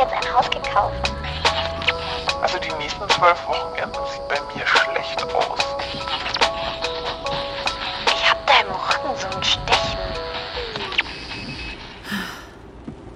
[0.00, 1.12] jetzt ein Haus gekauft.
[2.40, 5.60] Also die nächsten zwölf Wochenenden sieht bei mir schlecht aus.
[8.06, 9.98] Ich hab da im Rücken so ein Stechen.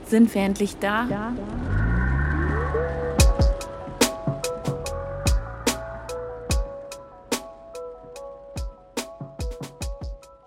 [0.05, 1.06] Sind wir endlich da?
[1.10, 1.32] Ja.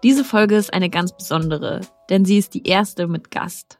[0.03, 3.79] Diese Folge ist eine ganz besondere, denn sie ist die erste mit Gast.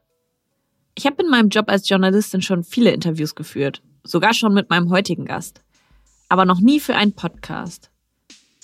[0.98, 4.90] Ich habe in meinem Job als Journalistin schon viele Interviews geführt, sogar schon mit meinem
[4.90, 5.62] heutigen Gast,
[6.28, 7.92] aber noch nie für einen Podcast.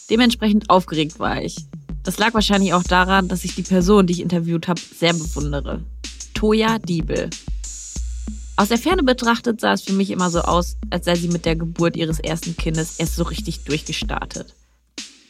[0.10, 1.56] Dementsprechend aufgeregt war ich.
[2.02, 5.84] Das lag wahrscheinlich auch daran, dass ich die Person, die ich interviewt habe, sehr bewundere.
[6.34, 7.30] Toja Diebel.
[8.56, 11.46] Aus der Ferne betrachtet sah es für mich immer so aus, als sei sie mit
[11.46, 14.56] der Geburt ihres ersten Kindes erst so richtig durchgestartet.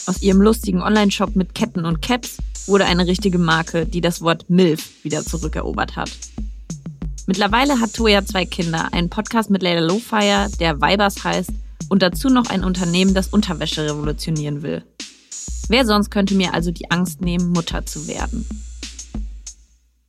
[0.05, 4.49] Aus ihrem lustigen Online-Shop mit Ketten und Caps wurde eine richtige Marke, die das Wort
[4.49, 6.11] MILF wieder zurückerobert hat.
[7.25, 11.51] Mittlerweile hat Toya zwei Kinder, einen Podcast mit Leila Lowfire, der Vibers heißt,
[11.87, 14.83] und dazu noch ein Unternehmen, das Unterwäsche revolutionieren will.
[15.69, 18.45] Wer sonst könnte mir also die Angst nehmen, Mutter zu werden?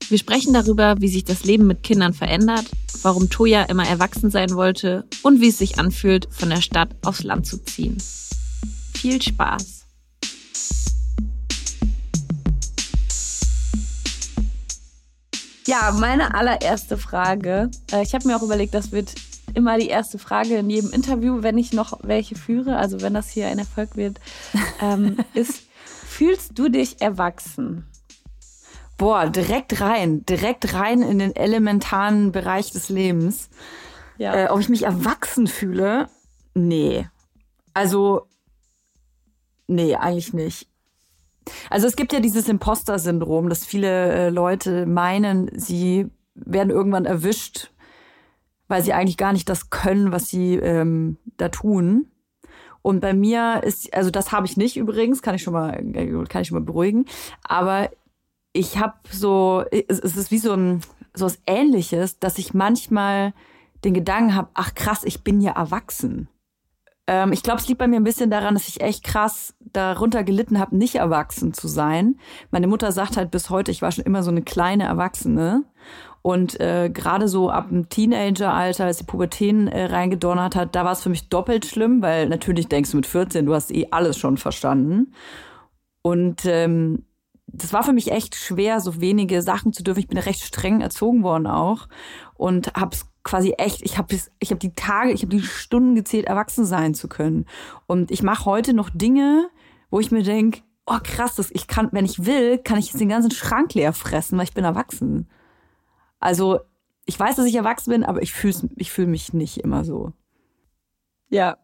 [0.09, 2.67] Wir sprechen darüber, wie sich das Leben mit Kindern verändert,
[3.03, 7.23] warum Toya immer erwachsen sein wollte und wie es sich anfühlt, von der Stadt aufs
[7.23, 7.97] Land zu ziehen.
[8.93, 9.74] Viel Spaß!
[15.67, 17.71] Ja, meine allererste Frage.
[17.91, 19.15] Äh, ich habe mir auch überlegt, das wird
[19.55, 23.31] immer die erste Frage in jedem Interview, wenn ich noch welche führe, also wenn das
[23.31, 24.21] hier ein Erfolg wird,
[24.83, 27.87] ähm, ist, fühlst du dich erwachsen?
[28.99, 33.49] Boah, direkt rein, direkt rein in den elementaren Bereich des Lebens.
[34.19, 34.35] Ja.
[34.35, 36.09] Äh, ob ich mich erwachsen fühle?
[36.55, 37.09] Nee.
[37.73, 38.29] Also,
[39.67, 40.69] nee, eigentlich nicht.
[41.71, 47.71] Also es gibt ja dieses Imposter-Syndrom, dass viele äh, Leute meinen, sie werden irgendwann erwischt,
[48.69, 52.07] weil sie eigentlich gar nicht das können, was sie ähm, da tun.
[52.83, 56.25] Und bei mir ist, also das habe ich nicht übrigens, kann ich schon mal, äh,
[56.29, 57.07] kann ich schon mal beruhigen.
[57.43, 57.91] Aber
[58.53, 60.81] ich habe so, es ist wie so ein
[61.15, 63.33] so was Ähnliches, dass ich manchmal
[63.85, 66.29] den Gedanken habe, ach krass, ich bin ja erwachsen.
[67.07, 70.25] Ähm, ich glaube, es liegt bei mir ein bisschen daran, dass ich echt krass darunter
[70.25, 72.17] gelitten habe, nicht erwachsen zu sein.
[72.51, 75.65] Meine Mutter sagt halt bis heute, ich war schon immer so eine kleine Erwachsene.
[76.23, 80.93] Und äh, gerade so ab dem Teenageralter, als die Pubertät äh, reingedonnert hat, da war
[80.93, 84.17] es für mich doppelt schlimm, weil natürlich denkst du mit 14, du hast eh alles
[84.17, 85.13] schon verstanden.
[86.01, 87.05] Und ähm,
[87.47, 90.01] das war für mich echt schwer, so wenige Sachen zu dürfen.
[90.01, 91.89] Ich bin recht streng erzogen worden auch
[92.35, 96.27] und hab's quasi echt, ich habe ich hab die Tage, ich habe die Stunden gezählt,
[96.27, 97.47] erwachsen sein zu können.
[97.87, 99.49] Und ich mache heute noch Dinge,
[99.91, 103.01] wo ich mir denke, oh krass, das, ich kann, wenn ich will, kann ich jetzt
[103.01, 105.29] den ganzen Schrank leer fressen, weil ich bin erwachsen.
[106.21, 106.61] Also
[107.07, 110.13] ich weiß, dass ich erwachsen bin, aber ich fühle ich fühl mich nicht immer so.
[111.31, 111.59] Ja,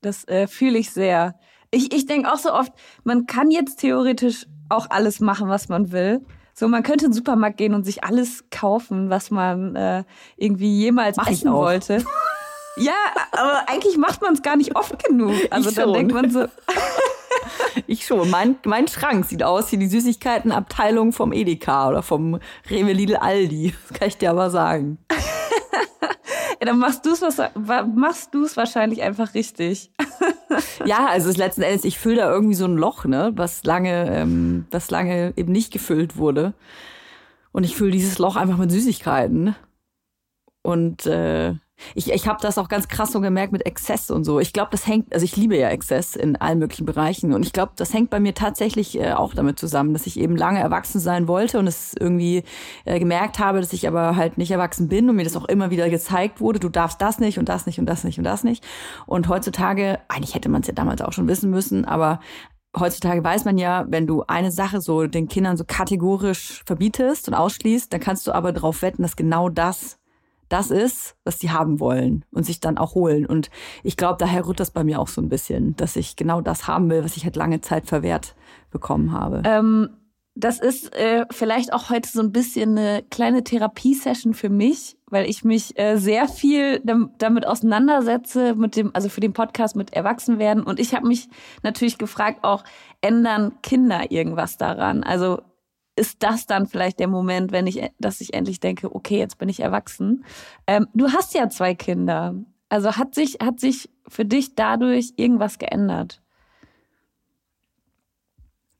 [0.00, 1.38] das äh, fühle ich sehr.
[1.70, 2.72] Ich, ich denke auch so oft,
[3.04, 6.24] man kann jetzt theoretisch auch alles machen, was man will.
[6.58, 10.04] So, man könnte in den Supermarkt gehen und sich alles kaufen, was man äh,
[10.38, 12.02] irgendwie jemals Mach essen wollte.
[12.78, 12.94] ja,
[13.32, 15.34] aber eigentlich macht man es gar nicht oft genug.
[15.50, 16.46] Also dann denkt man so.
[17.86, 18.30] ich schon.
[18.30, 22.40] Mein, mein Schrank sieht aus wie die Süßigkeitenabteilung vom Edeka oder vom
[22.70, 23.74] Rewe Lidl Aldi.
[23.88, 24.96] Das kann ich dir aber sagen.
[26.60, 27.20] ja, dann machst du es
[27.94, 29.90] machst du es wahrscheinlich einfach richtig.
[30.84, 34.66] ja, also letzten Endes, ich fülle da irgendwie so ein Loch, ne, was lange, ähm,
[34.70, 36.54] was lange eben nicht gefüllt wurde.
[37.52, 39.54] Und ich fülle dieses Loch einfach mit Süßigkeiten.
[40.62, 41.54] Und äh,
[41.94, 44.40] ich, ich habe das auch ganz krass so gemerkt mit Exzess und so.
[44.40, 47.32] Ich glaube, das hängt, also ich liebe ja Exzess in allen möglichen Bereichen.
[47.32, 50.36] Und ich glaube, das hängt bei mir tatsächlich äh, auch damit zusammen, dass ich eben
[50.36, 52.44] lange erwachsen sein wollte und es irgendwie
[52.84, 55.70] äh, gemerkt habe, dass ich aber halt nicht erwachsen bin und mir das auch immer
[55.70, 58.44] wieder gezeigt wurde, du darfst das nicht und das nicht und das nicht und das
[58.44, 58.64] nicht.
[59.06, 62.20] Und heutzutage, eigentlich hätte man es ja damals auch schon wissen müssen, aber
[62.78, 67.34] heutzutage weiß man ja, wenn du eine Sache so den Kindern so kategorisch verbietest und
[67.34, 69.98] ausschließt, dann kannst du aber darauf wetten, dass genau das
[70.48, 73.26] das ist, was die haben wollen und sich dann auch holen.
[73.26, 73.50] Und
[73.82, 76.66] ich glaube, daher rührt das bei mir auch so ein bisschen, dass ich genau das
[76.68, 78.34] haben will, was ich halt lange Zeit verwehrt
[78.70, 79.42] bekommen habe.
[79.44, 79.90] Ähm,
[80.38, 85.28] das ist äh, vielleicht auch heute so ein bisschen eine kleine Therapiesession für mich, weil
[85.28, 90.62] ich mich äh, sehr viel damit auseinandersetze, mit dem, also für den Podcast mit Erwachsenwerden.
[90.62, 91.30] Und ich habe mich
[91.62, 92.64] natürlich gefragt, auch
[93.00, 95.02] ändern Kinder irgendwas daran?
[95.04, 95.40] Also
[95.96, 99.48] ist das dann vielleicht der Moment, wenn ich, dass ich endlich denke, okay, jetzt bin
[99.48, 100.24] ich erwachsen.
[100.66, 102.34] Ähm, du hast ja zwei Kinder.
[102.68, 106.22] Also hat sich, hat sich für dich dadurch irgendwas geändert?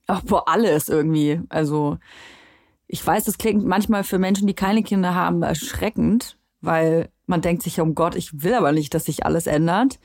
[0.05, 1.41] Ach, boah, alles irgendwie.
[1.49, 1.97] Also,
[2.87, 7.63] ich weiß, das klingt manchmal für Menschen, die keine Kinder haben, erschreckend, weil man denkt
[7.63, 9.99] sich, um Gott, ich will aber nicht, dass sich alles ändert.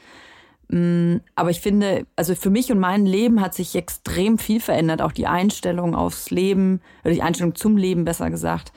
[0.73, 5.03] Mm, aber ich finde, also für mich und mein Leben hat sich extrem viel verändert,
[5.03, 8.73] auch die Einstellung aufs Leben, oder die Einstellung zum Leben, besser gesagt.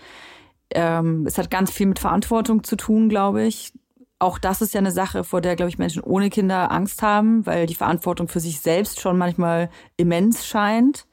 [0.72, 3.72] Ähm, es hat ganz viel mit Verantwortung zu tun, glaube ich.
[4.20, 7.46] Auch das ist ja eine Sache, vor der, glaube ich, Menschen ohne Kinder Angst haben,
[7.46, 11.08] weil die Verantwortung für sich selbst schon manchmal immens scheint.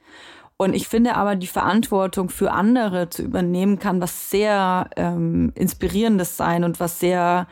[0.57, 6.35] Und ich finde aber, die Verantwortung für andere zu übernehmen, kann was sehr ähm, Inspirierendes
[6.35, 7.47] sein und was sehr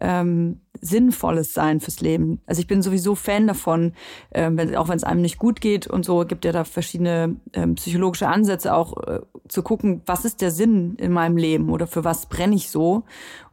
[0.00, 2.40] ähm, Sinnvolles sein fürs Leben.
[2.46, 3.92] Also ich bin sowieso Fan davon,
[4.32, 7.36] ähm, wenn, auch wenn es einem nicht gut geht und so, gibt ja da verschiedene
[7.52, 11.86] ähm, psychologische Ansätze auch äh, zu gucken, was ist der Sinn in meinem Leben oder
[11.86, 13.04] für was brenne ich so.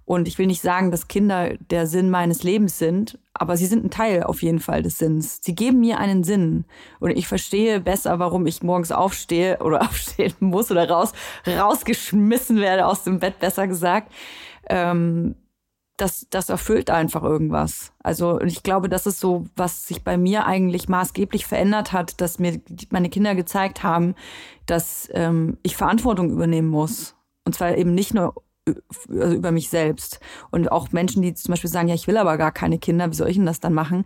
[0.05, 3.85] Und ich will nicht sagen, dass Kinder der Sinn meines Lebens sind, aber sie sind
[3.85, 5.39] ein Teil auf jeden Fall des Sinns.
[5.43, 6.65] Sie geben mir einen Sinn.
[6.99, 11.13] Und ich verstehe besser, warum ich morgens aufstehe oder aufstehen muss oder raus,
[11.45, 14.11] rausgeschmissen werde aus dem Bett, besser gesagt.
[14.67, 15.35] Ähm,
[16.01, 17.91] das, das erfüllt einfach irgendwas.
[18.01, 22.39] Also ich glaube, das ist so, was sich bei mir eigentlich maßgeblich verändert hat, dass
[22.39, 24.15] mir meine Kinder gezeigt haben,
[24.65, 27.15] dass ähm, ich Verantwortung übernehmen muss.
[27.45, 28.33] Und zwar eben nicht nur
[29.09, 30.19] also über mich selbst.
[30.51, 33.15] Und auch Menschen, die zum Beispiel sagen, ja, ich will aber gar keine Kinder, wie
[33.15, 34.05] soll ich denn das dann machen?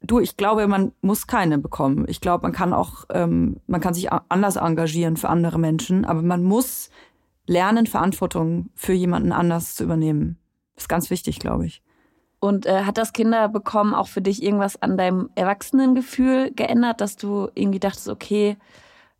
[0.00, 2.06] Du, ich glaube, man muss keine bekommen.
[2.08, 6.22] Ich glaube, man kann auch, ähm, man kann sich anders engagieren für andere Menschen, aber
[6.22, 6.90] man muss
[7.46, 10.38] lernen, Verantwortung für jemanden anders zu übernehmen.
[10.78, 11.82] Das ist ganz wichtig, glaube ich.
[12.38, 17.16] Und äh, hat das Kinder bekommen auch für dich irgendwas an deinem Erwachsenengefühl geändert, dass
[17.16, 18.56] du irgendwie dachtest, okay,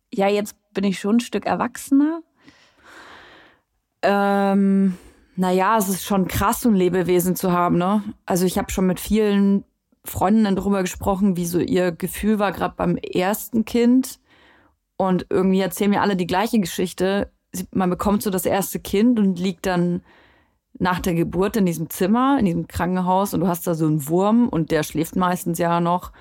[0.09, 2.21] ja, jetzt bin ich schon ein Stück erwachsener?
[4.01, 4.97] Ähm,
[5.35, 8.03] naja, es ist schon krass, so ein Lebewesen zu haben, ne?
[8.25, 9.65] Also ich habe schon mit vielen
[10.05, 14.21] Freundinnen darüber gesprochen, wie so ihr Gefühl war, gerade beim ersten Kind.
[14.95, 17.29] Und irgendwie erzählen mir alle die gleiche Geschichte.
[17.73, 20.03] Man bekommt so das erste Kind und liegt dann
[20.77, 24.07] nach der Geburt in diesem Zimmer, in diesem Krankenhaus und du hast da so einen
[24.07, 26.11] Wurm und der schläft meistens ja noch.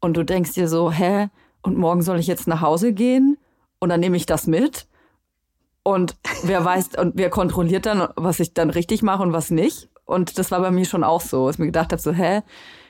[0.00, 1.28] Und du denkst dir so, hä?
[1.62, 3.36] Und morgen soll ich jetzt nach Hause gehen?
[3.78, 4.86] Und dann nehme ich das mit?
[5.82, 9.88] Und wer weiß, und wer kontrolliert dann, was ich dann richtig mache und was nicht?
[10.04, 12.42] Und das war bei mir schon auch so, dass ich mir gedacht habe, so, hä,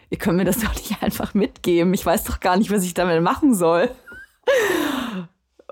[0.08, 1.92] ihr könnt mir das doch nicht einfach mitgeben.
[1.92, 3.90] Ich weiß doch gar nicht, was ich damit machen soll.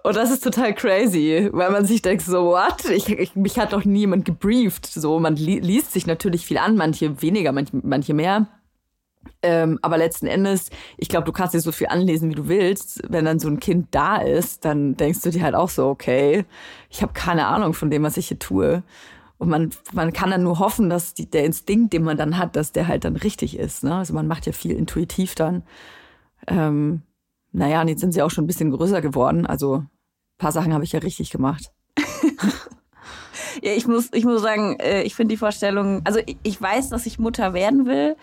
[0.03, 2.85] Und das ist total crazy, weil man sich denkt, so, what?
[2.91, 4.87] Ich, ich, mich hat doch niemand gebrieft.
[4.87, 8.47] So, man li liest sich natürlich viel an, manche weniger, manche, manche mehr.
[9.43, 13.03] Ähm, aber letzten Endes, ich glaube, du kannst dir so viel anlesen, wie du willst.
[13.09, 16.44] Wenn dann so ein Kind da ist, dann denkst du dir halt auch so, okay,
[16.91, 18.83] ich habe keine Ahnung von dem, was ich hier tue.
[19.39, 22.56] Und man, man kann dann nur hoffen, dass die, der Instinkt, den man dann hat,
[22.56, 23.85] dass der halt dann richtig ist.
[23.85, 23.94] Ne?
[23.94, 25.62] Also man macht ja viel intuitiv dann.
[26.49, 27.03] Ähm,
[27.58, 29.44] naja, und jetzt sind sie auch schon ein bisschen größer geworden.
[29.44, 29.88] Also ein
[30.38, 31.72] paar Sachen habe ich ja richtig gemacht.
[33.62, 37.05] ja, ich muss, ich muss sagen, äh, ich finde die Vorstellung, also ich weiß, dass
[37.05, 38.16] ich Mutter werden will.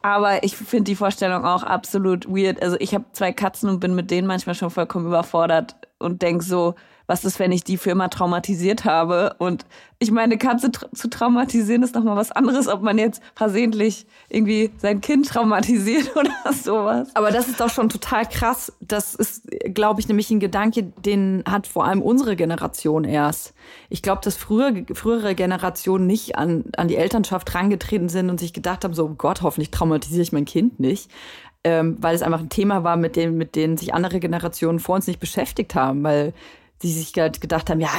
[0.00, 2.62] Aber ich finde die Vorstellung auch absolut weird.
[2.62, 6.44] Also ich habe zwei Katzen und bin mit denen manchmal schon vollkommen überfordert und denk
[6.44, 6.76] so,
[7.06, 9.34] was ist, wenn ich die für immer traumatisiert habe?
[9.38, 9.64] Und
[9.98, 14.70] ich meine, Katze tra zu traumatisieren ist nochmal was anderes, ob man jetzt versehentlich irgendwie
[14.78, 17.08] sein Kind traumatisiert oder sowas.
[17.14, 18.72] Aber das ist doch schon total krass.
[18.80, 23.54] Das ist, glaube ich, nämlich ein Gedanke, den hat vor allem unsere Generation erst.
[23.88, 28.52] Ich glaube, dass frühere, frühere Generationen nicht an, an die Elternschaft rangetreten sind und sich
[28.52, 31.10] gedacht haben, so oh Gott, hoffentlich traumatisiere ich mein Kind nicht
[31.66, 34.94] ähm, weil es einfach ein Thema war, mit dem, mit denen sich andere Generationen vor
[34.94, 36.32] uns nicht beschäftigt haben, weil
[36.82, 37.90] die sich gedacht haben, ja,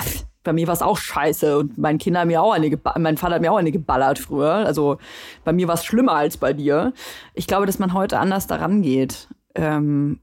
[0.48, 3.42] bei mir war es auch scheiße und mein Kinder mir auch eine, mein Vater hat
[3.42, 4.54] mir auch eine geballert früher.
[4.54, 4.98] Also
[5.44, 6.94] bei mir war es schlimmer als bei dir.
[7.34, 10.22] Ich glaube, dass man heute anders daran geht ähm,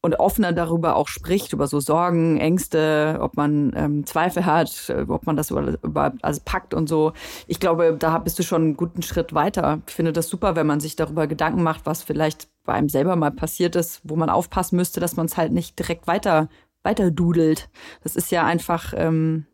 [0.00, 5.04] und offener darüber auch spricht, über so Sorgen, Ängste, ob man ähm, Zweifel hat, äh,
[5.06, 6.14] ob man das überhaupt über,
[6.46, 7.12] packt und so.
[7.46, 9.82] Ich glaube, da bist du schon einen guten Schritt weiter.
[9.86, 13.14] Ich finde das super, wenn man sich darüber Gedanken macht, was vielleicht bei einem selber
[13.14, 16.48] mal passiert ist, wo man aufpassen müsste, dass man es halt nicht direkt weiter
[16.82, 17.68] weiter dudelt.
[18.02, 19.46] Das ist ja einfach, ähm,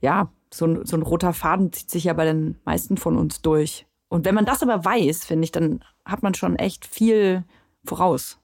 [0.00, 3.42] ja, so ein, so ein roter Faden zieht sich ja bei den meisten von uns
[3.42, 3.86] durch.
[4.08, 7.44] Und wenn man das aber weiß, finde ich, dann hat man schon echt viel
[7.84, 8.38] voraus.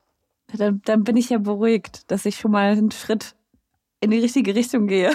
[0.57, 3.37] Dann, dann bin ich ja beruhigt, dass ich schon mal einen Schritt
[4.01, 5.15] in die richtige Richtung gehe.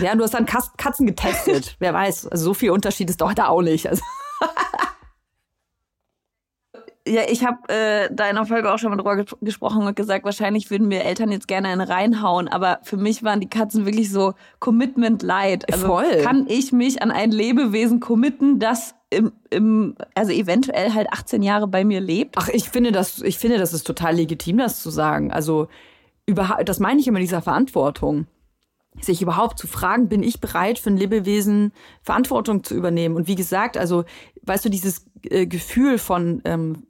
[0.00, 1.76] Ja, du hast dann Katzen getestet.
[1.80, 3.88] Wer weiß, also so viel Unterschied ist doch da auch nicht.
[3.88, 4.02] Also
[7.06, 10.24] Ja, ich habe äh, da in der Folge auch schon mal drüber gesprochen und gesagt,
[10.24, 14.10] wahrscheinlich würden mir Eltern jetzt gerne einen reinhauen, aber für mich waren die Katzen wirklich
[14.10, 15.70] so Commitment light.
[15.70, 16.22] Also Voll.
[16.22, 21.68] kann ich mich an ein Lebewesen committen, das im, im, also eventuell halt 18 Jahre
[21.68, 22.36] bei mir lebt?
[22.38, 25.30] Ach, ich finde das, ich finde, das ist total legitim, das zu sagen.
[25.30, 25.68] Also
[26.24, 28.26] über, das meine ich immer dieser Verantwortung.
[29.00, 33.14] sich überhaupt zu fragen, bin ich bereit für ein Lebewesen Verantwortung zu übernehmen?
[33.14, 34.04] Und wie gesagt, also
[34.42, 36.86] weißt du, dieses äh, Gefühl von ähm,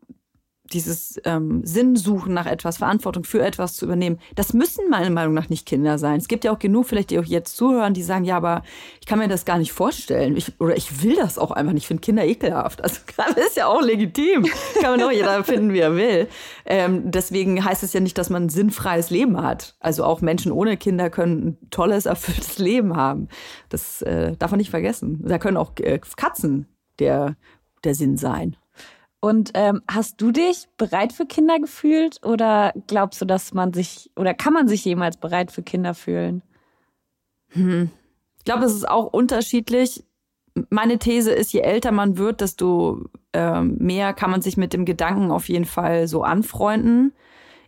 [0.73, 5.35] dieses ähm, Sinn suchen nach etwas, Verantwortung für etwas zu übernehmen, das müssen meiner Meinung
[5.35, 6.19] nach nicht Kinder sein.
[6.19, 8.63] Es gibt ja auch genug, vielleicht die auch jetzt zuhören, die sagen, ja, aber
[9.01, 10.37] ich kann mir das gar nicht vorstellen.
[10.37, 11.85] Ich, oder ich will das auch einfach nicht.
[11.85, 12.83] Ich finde Kinder ekelhaft.
[12.83, 14.47] Also das ist ja auch legitim.
[14.81, 16.29] Kann man auch jeder finden, wie er will.
[16.65, 19.77] Ähm, deswegen heißt es ja nicht, dass man ein sinnfreies Leben hat.
[19.81, 23.29] Also auch Menschen ohne Kinder können ein tolles, erfülltes Leben haben.
[23.69, 25.23] Das äh, darf man nicht vergessen.
[25.27, 26.69] Da können auch äh, Katzen
[26.99, 27.37] der,
[27.85, 28.57] der Sinn sein.
[29.25, 34.11] Und ähm, hast du dich bereit für Kinder gefühlt oder glaubst du, dass man sich
[34.17, 36.43] oder kann man sich jemals bereit für Kinder fühlen?
[37.49, 37.89] Hm.
[38.37, 40.05] Ich glaube, es ist auch unterschiedlich.
[40.69, 44.85] Meine These ist, je älter man wird, desto ähm, mehr kann man sich mit dem
[44.85, 47.15] Gedanken auf jeden Fall so anfreunden.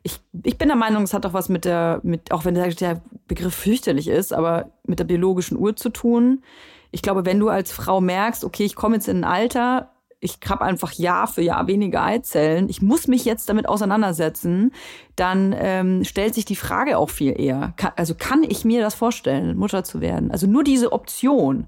[0.02, 3.02] Ich, ich bin der Meinung, es hat auch was mit der, mit, auch wenn der
[3.28, 6.42] Begriff fürchterlich ist, aber mit der biologischen Uhr zu tun.
[6.90, 10.38] Ich glaube, wenn du als Frau merkst, okay, ich komme jetzt in ein Alter, ich
[10.48, 14.72] habe einfach Jahr für Jahr weniger Eizellen, ich muss mich jetzt damit auseinandersetzen,
[15.14, 17.74] dann ähm, stellt sich die Frage auch viel eher.
[17.76, 20.30] Kann, also kann ich mir das vorstellen, Mutter zu werden?
[20.30, 21.66] Also nur diese Option.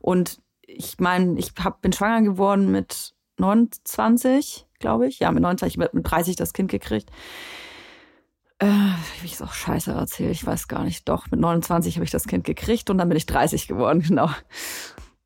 [0.00, 5.18] Und ich meine, ich hab, bin schwanger geworden mit 29, glaube ich.
[5.18, 7.10] Ja, mit 29, mit 30 das Kind gekriegt.
[8.60, 8.66] Äh,
[9.20, 11.08] wie ich es auch scheiße erzähle, ich weiß gar nicht.
[11.08, 14.30] Doch, mit 29 habe ich das Kind gekriegt und dann bin ich 30 geworden, genau.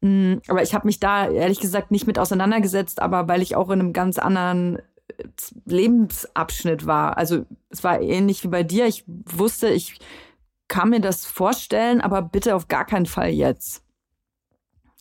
[0.02, 3.70] Mm, aber ich habe mich da ehrlich gesagt nicht mit auseinandergesetzt, aber weil ich auch
[3.70, 5.24] in einem ganz anderen äh,
[5.64, 7.16] Lebensabschnitt war.
[7.16, 8.86] Also es war ähnlich wie bei dir.
[8.86, 9.98] Ich wusste, ich
[10.66, 13.84] kann mir das vorstellen, aber bitte auf gar keinen Fall jetzt.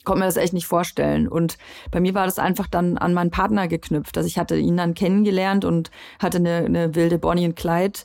[0.04, 1.28] Konnte mir das echt nicht vorstellen.
[1.28, 1.58] Und
[1.92, 4.18] bei mir war das einfach dann an meinen Partner geknüpft.
[4.18, 5.90] Also ich hatte ihn dann kennengelernt und
[6.20, 8.00] hatte eine, eine wilde Bonnie und Clyde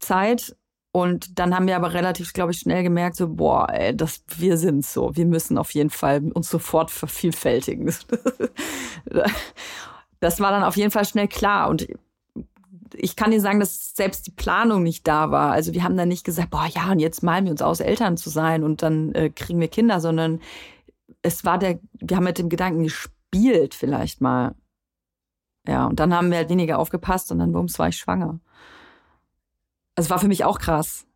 [0.00, 0.56] Zeit
[0.96, 4.56] und dann haben wir aber relativ, glaube ich, schnell gemerkt, so, boah, ey, das, wir
[4.56, 5.16] sind so.
[5.16, 7.86] Wir müssen auf jeden Fall uns sofort vervielfältigen.
[10.20, 11.68] das war dann auf jeden Fall schnell klar.
[11.68, 11.88] Und
[12.94, 15.50] ich kann dir sagen, dass selbst die Planung nicht da war.
[15.50, 18.16] Also wir haben dann nicht gesagt, boah, ja, und jetzt malen wir uns aus, Eltern
[18.16, 20.40] zu sein und dann äh, kriegen wir Kinder, sondern
[21.22, 24.54] es war der, wir haben mit dem Gedanken gespielt vielleicht mal.
[25.66, 28.38] Ja, und dann haben wir halt weniger aufgepasst und dann, bums, war ich schwanger.
[29.96, 31.06] Es war für mich auch krass.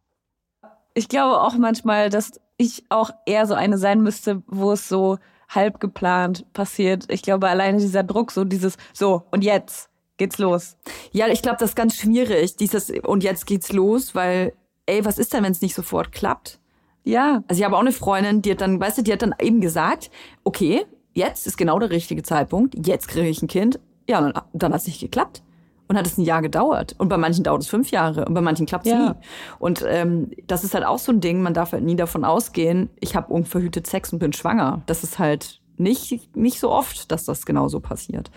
[0.95, 5.19] Ich glaube auch manchmal, dass ich auch eher so eine sein müsste, wo es so
[5.49, 7.07] halb geplant passiert.
[7.09, 10.77] Ich glaube, alleine dieser Druck, so dieses, so, und jetzt geht's los.
[11.13, 14.53] Ja, ich glaube, das ist ganz schwierig, dieses, und jetzt geht's los, weil,
[14.87, 16.59] ey, was ist denn, wenn es nicht sofort klappt?
[17.05, 17.43] Ja.
[17.49, 19.61] Also ich habe auch eine Freundin, die hat dann, weißt du, die hat dann eben
[19.61, 20.11] gesagt,
[20.45, 23.81] okay, jetzt ist genau der richtige Zeitpunkt, jetzt kriege ich ein Kind.
[24.09, 25.43] Ja, dann, dann hat es nicht geklappt
[25.89, 26.95] und hat es ein Jahr gedauert.
[26.99, 29.11] Und bei manchen dauert es fünf Jahre und bei manchen klappt es ja.
[29.11, 29.15] nie.
[29.59, 32.91] Und ähm, das ist halt auch so ein Ding, man darf halt nie davon ausgehen,
[33.01, 34.83] ich habe unverhütet Sex und bin schwanger.
[34.87, 38.31] Das ist halt nicht, nicht so oft, dass das genau so passiert.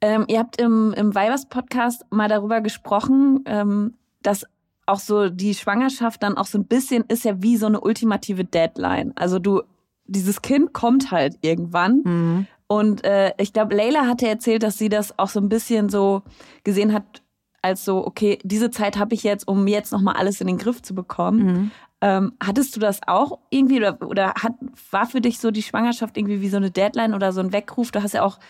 [0.00, 4.44] Ähm, ihr habt im, im Weibers-Podcast mal darüber gesprochen, ähm, dass
[4.86, 8.44] auch so die Schwangerschaft dann auch so ein bisschen ist ja wie so eine ultimative
[8.44, 9.12] Deadline.
[9.16, 9.62] Also du,
[10.04, 12.02] dieses Kind kommt halt irgendwann.
[12.04, 12.46] Mhm.
[12.74, 16.22] Und äh, ich glaube, Leila hatte erzählt, dass sie das auch so ein bisschen so
[16.64, 17.22] gesehen hat,
[17.62, 20.82] als so, okay, diese Zeit habe ich jetzt, um jetzt nochmal alles in den Griff
[20.82, 21.44] zu bekommen.
[21.44, 21.70] Mhm.
[22.00, 24.54] Ähm, hattest du das auch irgendwie oder, oder hat,
[24.90, 27.92] war für dich so die Schwangerschaft irgendwie wie so eine Deadline oder so ein Weckruf?
[27.92, 28.40] Du hast ja auch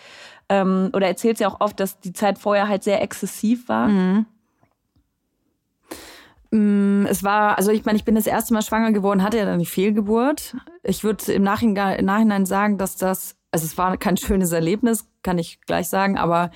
[0.49, 3.89] ähm, oder erzählst ja auch oft, dass die Zeit vorher halt sehr exzessiv war.
[3.89, 4.25] Mhm.
[6.49, 9.45] Mm, es war, also ich meine, ich bin das erste Mal schwanger geworden, hatte ja
[9.45, 10.55] dann die Fehlgeburt.
[10.81, 15.07] Ich würde im Nachhinein, im Nachhinein sagen, dass das also es war kein schönes Erlebnis,
[15.23, 16.51] kann ich gleich sagen, aber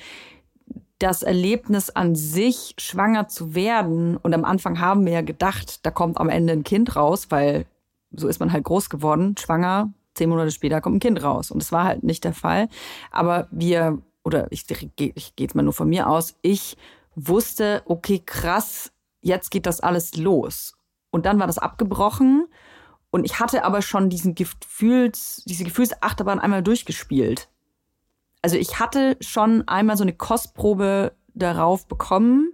[0.97, 5.91] das Erlebnis an sich, schwanger zu werden, und am Anfang haben wir ja gedacht, da
[5.91, 7.67] kommt am Ende ein Kind raus, weil
[8.11, 11.51] so ist man halt groß geworden, schwanger, zehn Monate später kommt ein Kind raus.
[11.51, 12.67] Und das war halt nicht der Fall.
[13.11, 16.75] Aber wir, oder ich, ich gehe jetzt mal nur von mir aus, ich
[17.15, 18.91] wusste, okay, krass,
[19.21, 20.75] jetzt geht das alles los.
[21.11, 22.48] Und dann war das abgebrochen
[23.11, 27.49] und ich hatte aber schon diesen Gefühls, diese Gefühlsachterbahn einmal durchgespielt.
[28.41, 32.53] Also ich hatte schon einmal so eine Kostprobe darauf bekommen,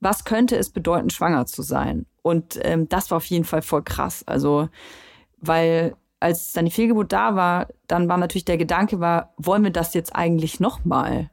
[0.00, 2.06] was könnte es bedeuten, schwanger zu sein.
[2.22, 4.22] Und ähm, das war auf jeden Fall voll krass.
[4.26, 4.68] Also,
[5.38, 9.70] weil als dann die Fehlgeburt da war, dann war natürlich der Gedanke war, wollen wir
[9.70, 11.30] das jetzt eigentlich nochmal?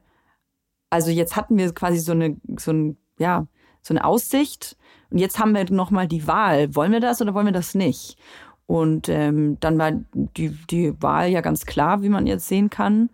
[0.90, 3.46] Also jetzt hatten wir quasi so eine, so ein, ja,
[3.82, 4.76] so eine Aussicht
[5.14, 8.18] und jetzt haben wir nochmal die Wahl, wollen wir das oder wollen wir das nicht?
[8.66, 13.10] Und ähm, dann war die, die Wahl ja ganz klar, wie man jetzt sehen kann.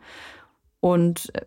[0.80, 1.45] Und äh,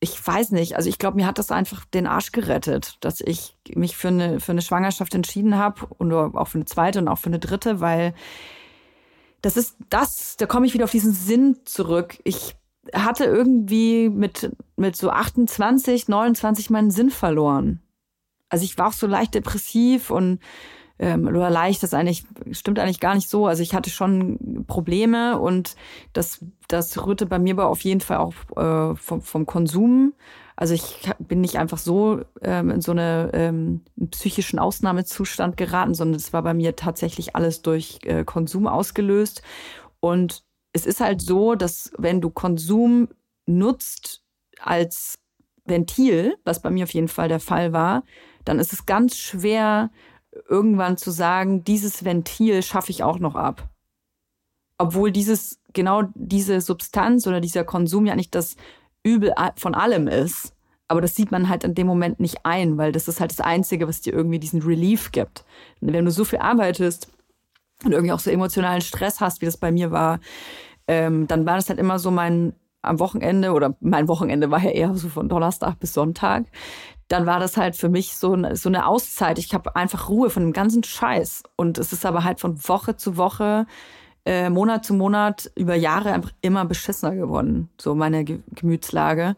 [0.00, 3.58] ich weiß nicht, also ich glaube, mir hat das einfach den Arsch gerettet, dass ich
[3.74, 7.18] mich für eine, für eine Schwangerschaft entschieden habe und auch für eine zweite und auch
[7.18, 8.14] für eine dritte, weil
[9.42, 12.16] das ist das, da komme ich wieder auf diesen Sinn zurück.
[12.24, 12.56] Ich
[12.94, 17.82] hatte irgendwie mit, mit so 28, 29 meinen Sinn verloren.
[18.48, 20.40] Also ich war auch so leicht depressiv und
[20.98, 23.46] ähm, oder leicht, das eigentlich stimmt eigentlich gar nicht so.
[23.46, 25.76] Also ich hatte schon Probleme und
[26.12, 30.14] das, das rührte bei mir aber auf jeden Fall auch äh, vom, vom Konsum.
[30.56, 36.16] Also ich bin nicht einfach so ähm, in so eine ähm, psychischen Ausnahmezustand geraten, sondern
[36.16, 39.42] es war bei mir tatsächlich alles durch äh, Konsum ausgelöst.
[40.00, 43.08] Und es ist halt so, dass wenn du Konsum
[43.46, 44.24] nutzt
[44.60, 45.20] als
[45.64, 48.02] Ventil, was bei mir auf jeden Fall der Fall war,
[48.48, 49.90] dann ist es ganz schwer,
[50.48, 53.68] irgendwann zu sagen, dieses Ventil schaffe ich auch noch ab.
[54.78, 58.56] Obwohl dieses, genau diese Substanz oder dieser Konsum ja nicht das
[59.02, 60.54] Übel von allem ist.
[60.86, 63.40] Aber das sieht man halt in dem Moment nicht ein, weil das ist halt das
[63.40, 65.44] Einzige, was dir irgendwie diesen Relief gibt.
[65.80, 67.12] Wenn du so viel arbeitest
[67.84, 70.20] und irgendwie auch so emotionalen Stress hast, wie das bei mir war,
[70.86, 74.70] ähm, dann war das halt immer so mein am Wochenende oder mein Wochenende war ja
[74.70, 76.46] eher so von Donnerstag bis Sonntag
[77.08, 79.38] dann war das halt für mich so, eine, so eine Auszeit.
[79.38, 81.42] Ich habe einfach Ruhe von dem ganzen Scheiß.
[81.56, 83.66] Und es ist aber halt von Woche zu Woche,
[84.26, 89.36] äh, Monat zu Monat, über Jahre einfach immer beschissener geworden, so meine Ge Gemütslage.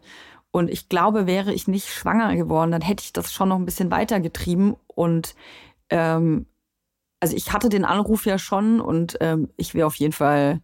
[0.51, 3.65] Und ich glaube, wäre ich nicht schwanger geworden, dann hätte ich das schon noch ein
[3.65, 4.75] bisschen weitergetrieben.
[4.87, 5.35] Und
[5.89, 6.45] ähm,
[7.21, 10.59] also ich hatte den Anruf ja schon und ähm, ich wäre auf jeden Fall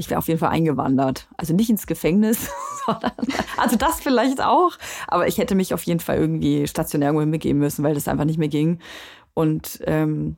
[0.00, 1.28] ich wäre auf jeden Fall eingewandert.
[1.36, 2.50] Also nicht ins Gefängnis,
[2.86, 3.12] sondern,
[3.58, 4.72] also das vielleicht auch.
[5.06, 8.24] Aber ich hätte mich auf jeden Fall irgendwie stationär irgendwo mitgeben müssen, weil das einfach
[8.24, 8.80] nicht mehr ging.
[9.34, 10.36] Und ähm,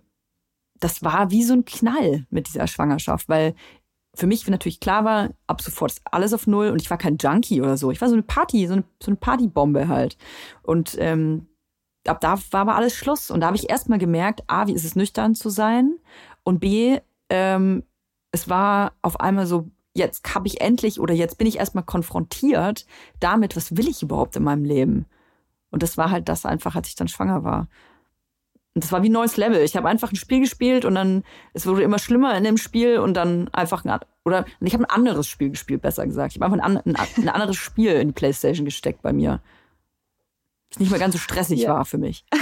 [0.80, 3.54] das war wie so ein Knall mit dieser Schwangerschaft, weil
[4.14, 7.16] für mich natürlich klar war, ab sofort ist alles auf Null und ich war kein
[7.16, 7.90] Junkie oder so.
[7.92, 10.18] Ich war so eine Party, so eine, so eine Partybombe halt.
[10.62, 11.46] Und ähm,
[12.06, 13.30] ab da war aber alles Schluss.
[13.30, 15.98] Und da habe ich erstmal gemerkt, A, wie ist es nüchtern zu sein?
[16.42, 16.98] Und B,
[17.30, 17.84] ähm,
[18.32, 22.86] es war auf einmal so, jetzt habe ich endlich oder jetzt bin ich erstmal konfrontiert
[23.20, 25.06] damit, was will ich überhaupt in meinem Leben?
[25.70, 27.68] Und das war halt das einfach, als ich dann schwanger war.
[28.74, 29.60] Und das war wie ein neues Level.
[29.60, 32.98] Ich habe einfach ein Spiel gespielt und dann, es wurde immer schlimmer in dem Spiel
[32.98, 36.34] und dann einfach, ein, oder ich habe ein anderes Spiel gespielt, besser gesagt.
[36.34, 39.42] Ich habe einfach ein, ein, ein, anderes Spiel in die Playstation gesteckt bei mir.
[40.70, 41.74] Das nicht mehr ganz so stressig ja.
[41.74, 42.24] war für mich.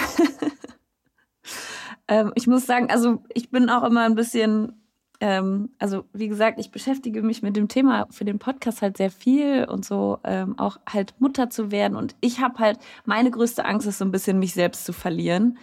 [2.08, 4.79] ähm, ich muss sagen, also ich bin auch immer ein bisschen
[5.20, 9.10] ähm, also wie gesagt, ich beschäftige mich mit dem Thema für den Podcast halt sehr
[9.10, 11.96] viel und so ähm, auch halt Mutter zu werden.
[11.96, 15.58] Und ich habe halt, meine größte Angst ist so ein bisschen, mich selbst zu verlieren.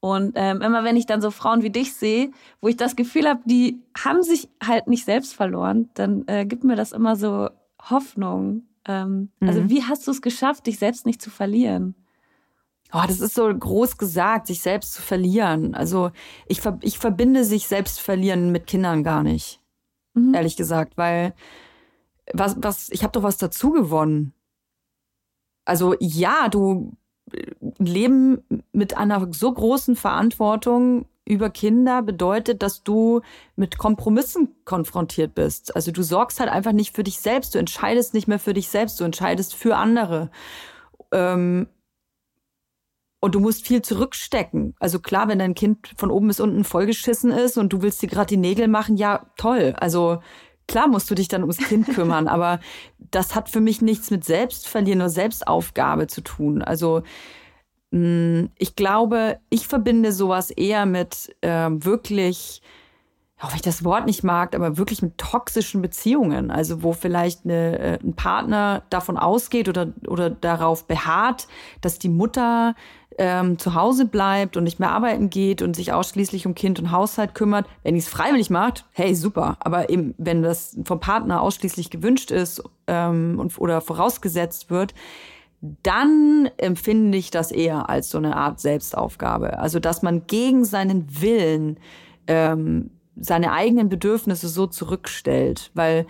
[0.00, 3.28] Und ähm, immer wenn ich dann so Frauen wie dich sehe, wo ich das Gefühl
[3.28, 7.48] habe, die haben sich halt nicht selbst verloren, dann äh, gibt mir das immer so
[7.80, 8.64] Hoffnung.
[8.86, 9.64] Ähm, also mhm.
[9.64, 11.94] Also wie hast du es geschafft, dich selbst nicht zu verlieren?
[12.96, 15.74] Oh, das ist so groß gesagt, sich selbst zu verlieren.
[15.74, 16.12] Also
[16.46, 19.60] ich, ich verbinde sich selbst verlieren mit Kindern gar nicht.
[20.14, 20.32] Mhm.
[20.32, 21.34] Ehrlich gesagt, weil
[22.32, 24.32] was, was, ich habe doch was dazu gewonnen.
[25.64, 26.92] Also ja, du
[27.32, 33.22] äh, Leben mit einer so großen Verantwortung über Kinder bedeutet, dass du
[33.56, 35.74] mit Kompromissen konfrontiert bist.
[35.74, 38.68] Also du sorgst halt einfach nicht für dich selbst, du entscheidest nicht mehr für dich
[38.68, 40.30] selbst, du entscheidest für andere.
[41.10, 41.66] Ähm,
[43.24, 44.74] und du musst viel zurückstecken.
[44.78, 48.06] Also klar, wenn dein Kind von oben bis unten vollgeschissen ist und du willst dir
[48.06, 49.74] gerade die Nägel machen, ja, toll.
[49.78, 50.18] Also
[50.68, 52.60] klar musst du dich dann ums Kind kümmern, aber
[52.98, 56.60] das hat für mich nichts mit Selbstverlieren oder Selbstaufgabe zu tun.
[56.60, 57.02] Also
[57.92, 62.60] hm, ich glaube, ich verbinde sowas eher mit äh, wirklich
[63.44, 66.50] auch wenn ich das Wort nicht mag, aber wirklich mit toxischen Beziehungen.
[66.50, 71.46] Also wo vielleicht eine, äh, ein Partner davon ausgeht oder, oder darauf beharrt,
[71.80, 72.74] dass die Mutter
[73.18, 76.90] ähm, zu Hause bleibt und nicht mehr arbeiten geht und sich ausschließlich um Kind und
[76.90, 77.66] Haushalt kümmert.
[77.82, 79.56] Wenn die es freiwillig macht, hey, super.
[79.60, 84.94] Aber eben, wenn das vom Partner ausschließlich gewünscht ist ähm, und, oder vorausgesetzt wird,
[85.82, 89.58] dann empfinde ich das eher als so eine Art Selbstaufgabe.
[89.58, 91.78] Also, dass man gegen seinen Willen
[92.26, 96.06] ähm, seine eigenen Bedürfnisse so zurückstellt, weil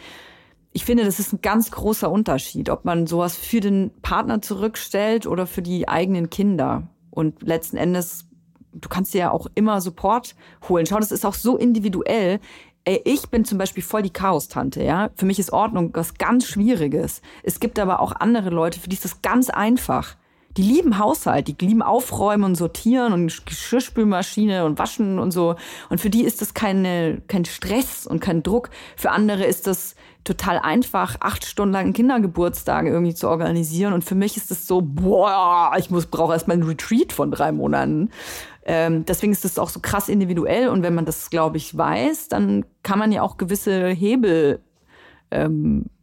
[0.73, 5.25] ich finde, das ist ein ganz großer Unterschied, ob man sowas für den Partner zurückstellt
[5.27, 6.89] oder für die eigenen Kinder.
[7.15, 8.27] Und letzten Endes,
[8.73, 10.35] du kannst dir ja auch immer Support
[10.69, 10.87] holen.
[10.87, 12.41] Schau, das ist auch so individuell.
[12.85, 15.11] Ey, ich bin zum Beispiel voll die Chaos-Tante, ja.
[15.15, 17.23] Für mich ist Ordnung was ganz Schwieriges.
[17.43, 20.17] Es gibt aber auch andere Leute, für die ist das ganz einfach
[20.57, 25.57] die lieben Haushalt, die lieben Aufräumen und Sortieren und Geschirrspülmaschine und Waschen und so.
[25.89, 28.71] Und für die ist das keine, kein Stress und kein Druck.
[28.97, 33.93] Für andere ist das total einfach, acht Stunden lang Kindergeburtstage irgendwie zu organisieren.
[33.93, 37.53] Und für mich ist das so, boah, ich muss brauche erstmal einen Retreat von drei
[37.53, 38.11] Monaten.
[38.65, 40.69] Ähm, deswegen ist das auch so krass individuell.
[40.69, 44.61] Und wenn man das, glaube ich, weiß, dann kann man ja auch gewisse Hebel
[45.31, 45.94] ähm, äh,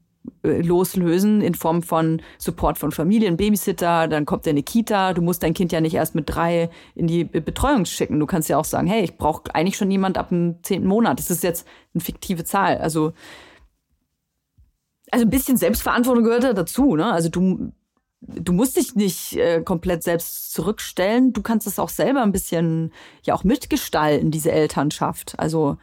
[0.43, 5.13] loslösen in Form von Support von Familien, Babysitter, dann kommt eine Kita.
[5.13, 8.19] Du musst dein Kind ja nicht erst mit drei in die Betreuung schicken.
[8.19, 11.19] Du kannst ja auch sagen, hey, ich brauche eigentlich schon jemand ab dem zehnten Monat.
[11.19, 12.80] Das ist jetzt eine fiktive Zahl.
[12.80, 13.13] Also,
[15.12, 16.95] also ein bisschen Selbstverantwortung gehört da dazu.
[16.95, 17.06] Ne?
[17.12, 17.71] Also du,
[18.21, 21.34] du musst dich nicht äh, komplett selbst zurückstellen.
[21.34, 22.91] Du kannst es auch selber ein bisschen
[23.23, 25.38] ja auch mitgestalten, diese Elternschaft.
[25.38, 25.77] Also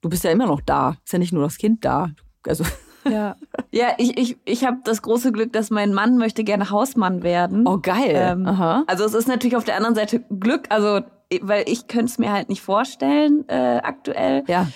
[0.00, 0.96] du bist ja immer noch da.
[1.04, 2.10] Ist ja nicht nur das Kind da.
[2.48, 2.64] Also
[3.08, 3.36] ja,
[3.70, 7.66] ja ich, ich, ich habe das große Glück, dass mein Mann möchte gerne Hausmann werden.
[7.66, 8.14] Oh, geil.
[8.14, 8.46] Ähm.
[8.86, 11.00] Also es ist natürlich auf der anderen Seite Glück, also
[11.40, 14.44] weil ich könnte es mir halt nicht vorstellen äh, aktuell.
[14.46, 14.68] Ja.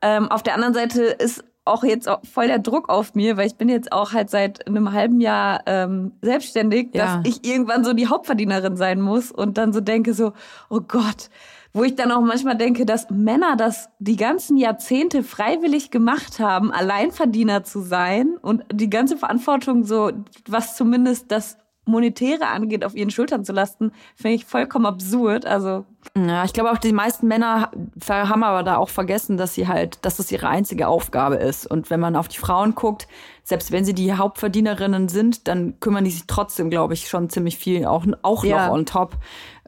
[0.00, 3.56] Ähm, auf der anderen Seite ist auch jetzt voll der Druck auf mir, weil ich
[3.56, 7.20] bin jetzt auch halt seit einem halben Jahr ähm, selbstständig, ja.
[7.22, 10.32] dass ich irgendwann so die Hauptverdienerin sein muss und dann so denke so,
[10.70, 11.28] oh Gott,
[11.72, 16.72] wo ich dann auch manchmal denke, dass Männer das die ganzen Jahrzehnte freiwillig gemacht haben,
[16.72, 20.10] Alleinverdiener zu sein und die ganze Verantwortung so,
[20.46, 25.46] was zumindest das Monetäre angeht, auf ihren Schultern zu lasten, finde ich vollkommen absurd.
[25.46, 27.70] Also ja, ich glaube auch die meisten Männer
[28.08, 31.66] haben aber da auch vergessen, dass sie halt, dass das ihre einzige Aufgabe ist.
[31.66, 33.08] Und wenn man auf die Frauen guckt,
[33.42, 37.56] selbst wenn sie die Hauptverdienerinnen sind, dann kümmern die sich trotzdem, glaube ich, schon ziemlich
[37.56, 38.66] viel auch, auch ja.
[38.66, 39.16] noch on top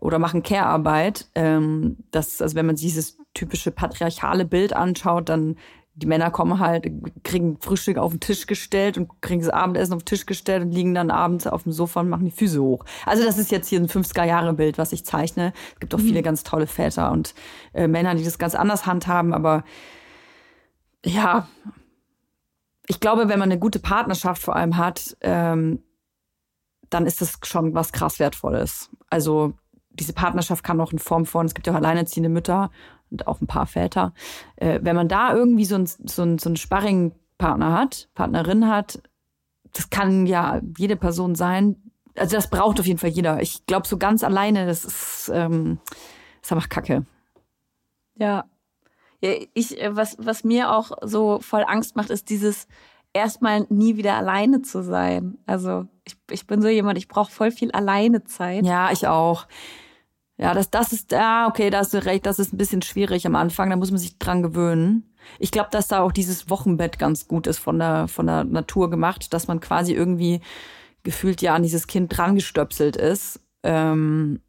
[0.01, 1.29] oder machen Care-Arbeit.
[1.35, 5.57] Ähm, das, also wenn man dieses typische patriarchale Bild anschaut, dann
[5.95, 6.91] die Männer kommen halt,
[7.25, 10.73] kriegen Frühstück auf den Tisch gestellt und kriegen das Abendessen auf den Tisch gestellt und
[10.73, 12.85] liegen dann abends auf dem Sofa und machen die Füße hoch.
[13.05, 15.53] Also das ist jetzt hier ein 50er-Jahre-Bild, was ich zeichne.
[15.75, 16.05] Es gibt auch mhm.
[16.05, 17.35] viele ganz tolle Väter und
[17.75, 19.65] äh, Männer, die das ganz anders handhaben, aber
[21.05, 21.49] ja,
[22.87, 25.83] ich glaube, wenn man eine gute Partnerschaft vor allem hat, ähm,
[26.89, 28.91] dann ist das schon was krass Wertvolles.
[29.09, 29.55] Also
[29.91, 32.71] diese Partnerschaft kann auch in Form von, es gibt ja auch alleinerziehende Mütter
[33.11, 34.13] und auch ein paar Väter.
[34.57, 39.03] Äh, wenn man da irgendwie so ein, so ein, so ein Sparringpartner hat, Partnerin hat,
[39.73, 41.77] das kann ja jede Person sein.
[42.17, 43.41] Also das braucht auf jeden Fall jeder.
[43.41, 45.79] Ich glaube, so ganz alleine, das ist, ähm,
[46.41, 47.07] das ist einfach Kacke.
[48.17, 48.45] Ja.
[49.21, 52.67] ja ich, äh, was, was mir auch so voll Angst macht, ist dieses
[53.13, 55.39] erstmal nie wieder alleine zu sein.
[55.47, 58.65] Also ich, ich bin so jemand, ich brauche voll viel alleine Zeit.
[58.65, 59.47] Ja, ich auch.
[60.39, 63.27] Ja, das, das ist, ja, okay, da hast du recht, das ist ein bisschen schwierig
[63.27, 65.15] am Anfang, da muss man sich dran gewöhnen.
[65.39, 68.89] Ich glaube, dass da auch dieses Wochenbett ganz gut ist von der, von der Natur
[68.89, 70.41] gemacht, dass man quasi irgendwie
[71.03, 73.41] gefühlt ja an dieses Kind drangestöpselt ist.
[73.63, 74.41] Ähm,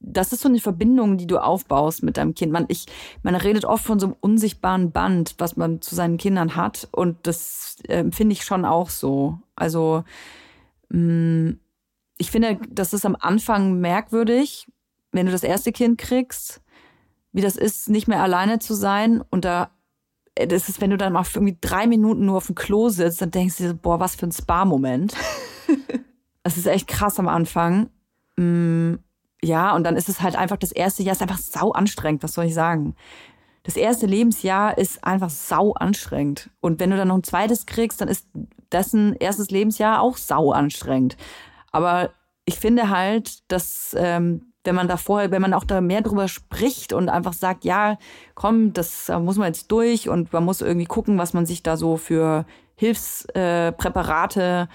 [0.00, 2.52] das ist so eine Verbindung, die du aufbaust mit deinem Kind.
[2.52, 2.86] Man, ich,
[3.22, 6.88] man redet oft von so einem unsichtbaren Band, was man zu seinen Kindern hat.
[6.92, 9.38] Und das äh, finde ich schon auch so.
[9.54, 10.04] Also,
[10.88, 11.60] mh, mm,
[12.18, 14.66] ich finde, das ist am Anfang merkwürdig,
[15.12, 16.62] wenn du das erste Kind kriegst,
[17.32, 19.70] wie das ist, nicht mehr alleine zu sein und da
[20.36, 23.20] äh, das ist, wenn du dann mal irgendwie drei Minuten nur auf dem Klo sitzt,
[23.20, 25.14] dann denkst du dir, boah, was für ein Spa-Moment.
[26.42, 27.90] das ist echt krass am Anfang.
[28.36, 28.94] Mm,
[29.46, 32.34] ja, und dann ist es halt einfach das erste Jahr ist einfach sau anstrengend, was
[32.34, 32.96] soll ich sagen?
[33.62, 36.50] Das erste Lebensjahr ist einfach sau anstrengend.
[36.60, 38.28] Und wenn du dann noch ein zweites kriegst, dann ist
[38.70, 41.16] dessen erstes Lebensjahr auch sau anstrengend.
[41.72, 42.10] Aber
[42.44, 46.28] ich finde halt, dass ähm, wenn man da vorher, wenn man auch da mehr drüber
[46.28, 47.98] spricht und einfach sagt, ja,
[48.34, 51.76] komm, das muss man jetzt durch und man muss irgendwie gucken, was man sich da
[51.76, 54.74] so für Hilfspräparate äh,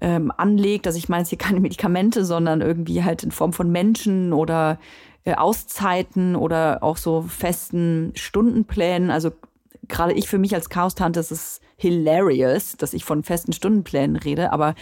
[0.00, 0.86] ähm, anlegt.
[0.86, 4.78] Also ich meine jetzt hier keine Medikamente, sondern irgendwie halt in Form von Menschen oder
[5.24, 9.10] äh, Auszeiten oder auch so festen Stundenplänen.
[9.10, 9.32] Also
[9.88, 14.52] gerade ich für mich als Chaos-Tante, es ist hilarious, dass ich von festen Stundenplänen rede,
[14.52, 14.74] aber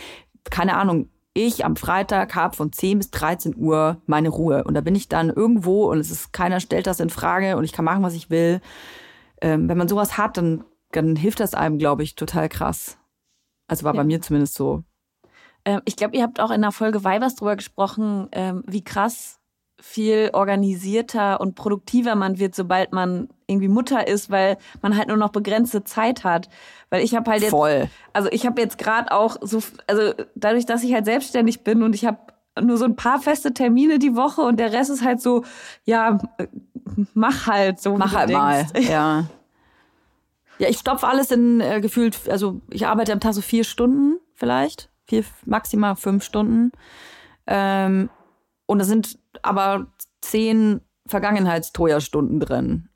[0.51, 4.65] keine Ahnung, ich am Freitag habe von 10 bis 13 Uhr meine Ruhe.
[4.65, 7.65] Und da bin ich dann irgendwo und es ist, keiner stellt das in Frage und
[7.65, 8.61] ich kann machen, was ich will.
[9.41, 12.99] Ähm, wenn man sowas hat, dann, dann hilft das einem, glaube ich, total krass.
[13.69, 14.01] Also war ja.
[14.01, 14.83] bei mir zumindest so.
[15.69, 19.39] Ähm, ich glaube, ihr habt auch in der Folge Weibers drüber gesprochen, ähm, wie krass
[19.79, 25.19] viel organisierter und produktiver man wird, sobald man irgendwie Mutter ist, weil man halt nur
[25.19, 26.49] noch begrenzte Zeit hat.
[26.89, 27.89] Weil ich habe halt jetzt, Voll.
[28.15, 31.95] also ich habe jetzt gerade auch so, also dadurch, dass ich halt selbstständig bin und
[31.95, 32.19] ich habe
[32.61, 35.45] nur so ein paar feste Termine die Woche und der Rest ist halt so,
[35.85, 36.19] ja,
[37.13, 37.97] mach halt so.
[37.99, 39.27] Mach halt mal, ja.
[40.59, 44.19] Ja, ich stopfe alles in äh, gefühlt, also ich arbeite am Tag so vier Stunden
[44.35, 46.73] vielleicht, vier, maximal fünf Stunden.
[47.47, 48.11] Ähm,
[48.67, 49.87] und da sind aber
[50.21, 52.89] zehn Vergangenheitstoja-Stunden drin.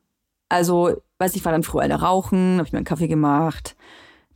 [0.48, 3.74] Also, weiß ich, war dann früher eine rauchen, habe ich mir einen Kaffee gemacht,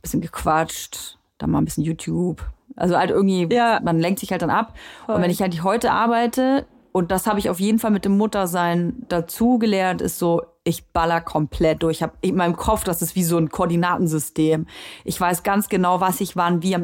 [0.01, 2.43] bisschen gequatscht, dann mal ein bisschen YouTube.
[2.75, 3.79] Also halt irgendwie, ja.
[3.83, 4.75] man lenkt sich halt dann ab.
[5.05, 5.15] Voll.
[5.15, 8.17] Und wenn ich halt heute arbeite, und das habe ich auf jeden Fall mit dem
[8.17, 11.97] Muttersein dazu gelernt, ist so, ich baller komplett durch.
[11.97, 14.65] Ich habe in meinem Kopf, das ist wie so ein Koordinatensystem.
[15.05, 16.83] Ich weiß ganz genau, was ich wann wie am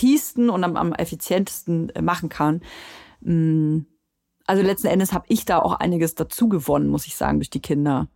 [0.00, 2.62] effektivsten und am, am effizientesten äh, machen kann.
[3.20, 3.80] Mm.
[4.46, 7.60] Also letzten Endes habe ich da auch einiges dazu gewonnen, muss ich sagen, durch die
[7.60, 8.08] Kinder.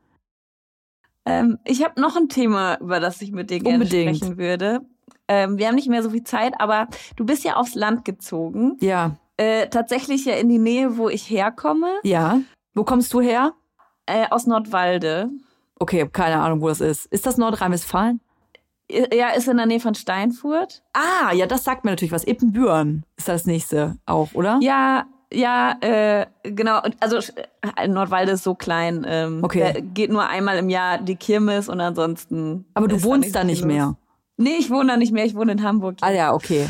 [1.27, 4.17] Ähm, ich habe noch ein Thema, über das ich mit dir gerne Unbedingt.
[4.17, 4.81] sprechen würde.
[5.29, 8.77] Ähm, wir haben nicht mehr so viel Zeit, aber du bist ja aufs Land gezogen.
[8.81, 9.17] Ja.
[9.37, 11.93] Äh, tatsächlich ja in die Nähe, wo ich herkomme.
[12.03, 12.41] Ja.
[12.75, 13.53] Wo kommst du her?
[14.07, 15.31] Äh, aus Nordwalde.
[15.79, 17.07] Okay, keine Ahnung, wo das ist.
[17.07, 18.21] Ist das Nordrhein-Westfalen?
[18.91, 20.83] Ja, ist in der Nähe von Steinfurt.
[20.93, 22.27] Ah, ja, das sagt mir natürlich was.
[22.27, 24.59] Ippenbüren ist das nächste auch, oder?
[24.61, 26.81] Ja, ja, äh, genau.
[27.01, 27.19] Also
[27.77, 29.05] äh, Nordwalde ist so klein.
[29.09, 29.83] Ähm, okay.
[29.95, 32.67] geht nur einmal im Jahr die Kirmes und ansonsten.
[32.75, 33.97] Aber du wohnst da nicht, da nicht mehr.
[34.37, 35.25] Nee, ich wohne da nicht mehr.
[35.25, 35.97] Ich wohne in Hamburg.
[36.01, 36.69] Ah ja, okay.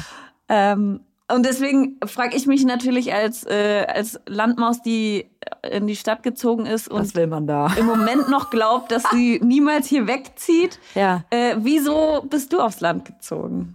[0.48, 1.00] Ähm,
[1.33, 5.27] und deswegen frage ich mich natürlich als, äh, als Landmaus, die
[5.70, 7.68] in die Stadt gezogen ist und Was will man da?
[7.78, 10.78] im Moment noch glaubt, dass sie niemals hier wegzieht.
[10.94, 11.24] Ja.
[11.30, 13.74] Äh, wieso bist du aufs Land gezogen?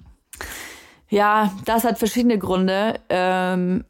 [1.09, 2.99] Ja, das hat verschiedene Gründe.
[3.09, 3.83] Ähm,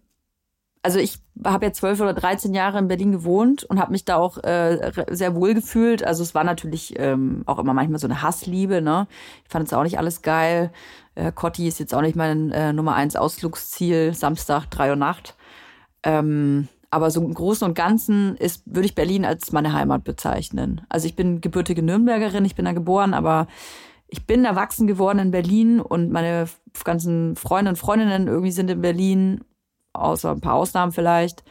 [0.82, 4.16] also ich habe ja zwölf oder dreizehn Jahre in Berlin gewohnt und habe mich da
[4.16, 6.04] auch äh, sehr wohl gefühlt.
[6.04, 8.82] Also es war natürlich ähm, auch immer manchmal so eine Hassliebe.
[8.82, 9.08] Ne?
[9.44, 10.72] Ich fand es auch nicht alles geil.
[11.16, 15.36] Äh, Cotti ist jetzt auch nicht mein äh, Nummer eins Ausflugsziel, Samstag, drei Uhr Nacht.
[16.04, 20.82] Ähm, aber so im Großen und Ganzen ist, würde ich Berlin als meine Heimat bezeichnen.
[20.90, 23.48] Also ich bin gebürtige Nürnbergerin, ich bin da geboren, aber
[24.08, 26.48] ich bin erwachsen geworden in Berlin und meine
[26.84, 29.42] ganzen Freunde und Freundinnen irgendwie sind in Berlin,
[29.94, 31.44] außer ein paar Ausnahmen vielleicht.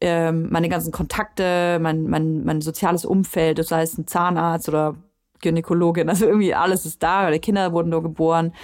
[0.00, 4.94] Ähm, meine ganzen Kontakte, mein, mein, mein soziales Umfeld, das heißt ein Zahnarzt oder
[5.40, 8.54] Gynäkologin, also irgendwie alles ist da, meine Kinder wurden nur geboren.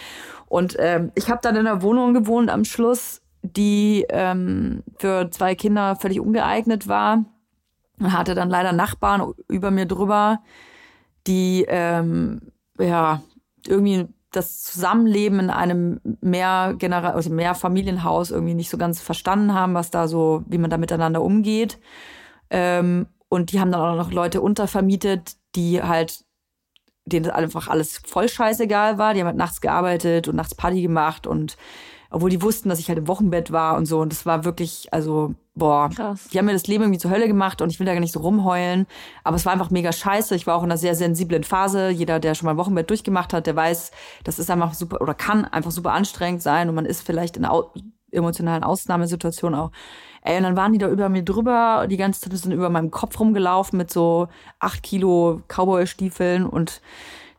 [0.46, 5.54] Und ähm, ich habe dann in einer Wohnung gewohnt am Schluss, die ähm, für zwei
[5.54, 7.24] Kinder völlig ungeeignet war.
[8.00, 10.40] Und hatte dann leider Nachbarn über mir drüber,
[11.28, 13.22] die ähm, ja
[13.68, 19.74] irgendwie das Zusammenleben in einem mehr also mehr Familienhaus irgendwie nicht so ganz verstanden haben,
[19.74, 21.78] was da so, wie man da miteinander umgeht.
[22.50, 26.24] Ähm, und die haben dann auch noch Leute untervermietet, die halt
[27.06, 29.14] denen einfach alles voll scheißegal war.
[29.14, 31.56] Die haben halt nachts gearbeitet und nachts Party gemacht und
[32.14, 34.00] obwohl die wussten, dass ich halt im Wochenbett war und so.
[34.00, 36.28] Und das war wirklich, also, boah, Krass.
[36.32, 38.12] die haben mir das Leben irgendwie zur Hölle gemacht und ich will da gar nicht
[38.12, 38.86] so rumheulen.
[39.24, 40.36] Aber es war einfach mega scheiße.
[40.36, 41.88] Ich war auch in einer sehr sensiblen Phase.
[41.88, 43.90] Jeder, der schon mal ein Wochenbett durchgemacht hat, der weiß,
[44.22, 47.44] das ist einfach super oder kann einfach super anstrengend sein und man ist vielleicht in
[47.44, 47.64] einer
[48.12, 49.72] emotionalen Ausnahmesituation auch.
[50.22, 52.92] Ey, und dann waren die da über mir drüber, die ganze Zeit sind über meinem
[52.92, 54.28] Kopf rumgelaufen mit so
[54.60, 56.80] acht Kilo Cowboy-Stiefeln und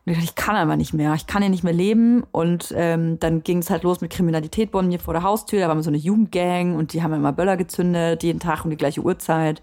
[0.06, 2.22] ich kann einfach nicht mehr, ich kann hier nicht mehr leben.
[2.30, 5.60] Und ähm, dann ging es halt los mit Kriminalität bei mir vor der Haustür.
[5.60, 8.76] Da war so eine Jugendgang und die haben immer Böller gezündet, jeden Tag um die
[8.76, 9.62] gleiche Uhrzeit.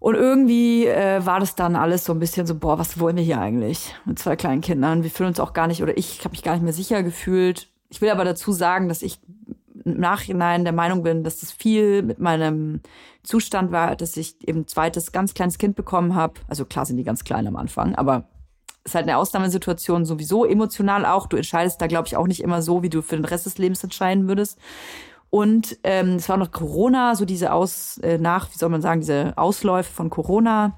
[0.00, 3.22] Und irgendwie äh, war das dann alles so ein bisschen so, boah, was wollen wir
[3.22, 5.04] hier eigentlich mit zwei kleinen Kindern?
[5.04, 7.68] Wir fühlen uns auch gar nicht, oder ich habe mich gar nicht mehr sicher gefühlt.
[7.88, 9.20] Ich will aber dazu sagen, dass ich
[9.84, 12.80] im Nachhinein der Meinung bin, dass das viel mit meinem
[13.22, 16.34] Zustand war, dass ich eben zweites ganz kleines Kind bekommen habe.
[16.48, 18.24] Also klar sind die ganz klein am Anfang, aber
[18.84, 21.26] ist halt eine Ausnahmesituation sowieso emotional auch.
[21.26, 23.58] Du entscheidest da, glaube ich, auch nicht immer so, wie du für den Rest des
[23.58, 24.58] Lebens entscheiden würdest.
[25.30, 29.00] Und ähm, es war noch Corona, so diese Aus, äh, nach, wie soll man sagen,
[29.00, 30.76] diese Ausläufe von Corona.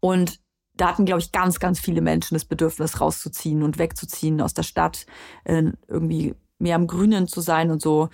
[0.00, 0.40] Und
[0.76, 4.62] da hatten, glaube ich, ganz, ganz viele Menschen das Bedürfnis, rauszuziehen und wegzuziehen aus der
[4.62, 5.06] Stadt,
[5.44, 8.08] äh, irgendwie mehr am Grünen zu sein und so.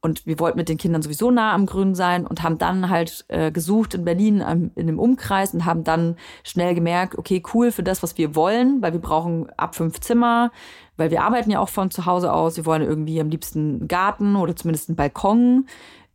[0.00, 3.24] Und wir wollten mit den Kindern sowieso nah am Grün sein und haben dann halt
[3.28, 7.72] äh, gesucht in Berlin ähm, in dem Umkreis und haben dann schnell gemerkt, okay, cool
[7.72, 10.52] für das, was wir wollen, weil wir brauchen ab fünf Zimmer,
[10.96, 12.56] weil wir arbeiten ja auch von zu Hause aus.
[12.56, 15.66] Wir wollen irgendwie am liebsten einen Garten oder zumindest einen Balkon.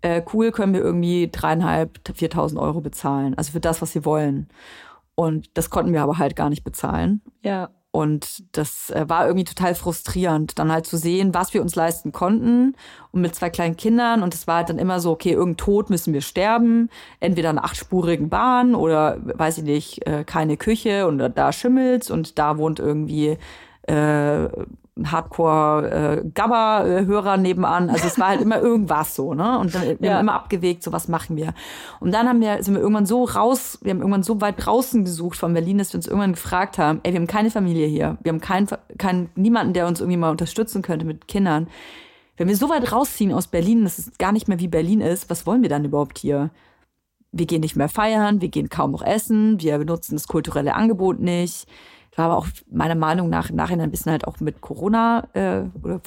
[0.02, 3.34] Äh, cool können wir irgendwie dreieinhalb, viertausend Euro bezahlen.
[3.38, 4.48] Also für das, was wir wollen.
[5.15, 7.22] Und das konnten wir aber halt gar nicht bezahlen.
[7.41, 7.69] Ja.
[7.95, 12.12] Und das äh, war irgendwie total frustrierend, dann halt zu sehen, was wir uns leisten
[12.12, 12.73] konnten
[13.12, 14.23] und mit zwei kleinen Kindern.
[14.23, 16.89] Und es war halt dann immer so, okay, irgendein Tod müssen wir sterben.
[17.19, 22.39] Entweder in achtspurigen Bahn oder, weiß ich nicht, äh, keine Küche und da schimmelt's und
[22.39, 23.38] da wohnt irgendwie
[23.84, 24.47] äh,
[25.03, 27.89] Hardcore-Gabba-Hörer nebenan.
[27.89, 29.58] Also es war halt immer irgendwas so, ne?
[29.58, 30.13] Und dann wir ja.
[30.13, 31.56] haben immer abgewegt, so was machen wir.
[31.99, 35.03] Und dann haben wir, sind wir irgendwann so raus, wir haben irgendwann so weit draußen
[35.03, 38.19] gesucht von Berlin, dass wir uns irgendwann gefragt haben, ey, wir haben keine Familie hier.
[38.21, 38.67] Wir haben keinen,
[38.99, 41.67] keinen, niemanden, der uns irgendwie mal unterstützen könnte mit Kindern.
[42.38, 45.27] Wenn wir so weit rausziehen aus Berlin, dass es gar nicht mehr wie Berlin ist,
[45.29, 46.51] was wollen wir dann überhaupt hier?
[47.32, 51.19] Wir gehen nicht mehr feiern, wir gehen kaum noch essen, wir benutzen das kulturelle Angebot
[51.19, 51.65] nicht.
[52.15, 55.63] War aber auch meiner Meinung nach im Nachhinein ein bisschen halt auch mit Corona äh,
[55.82, 55.99] oder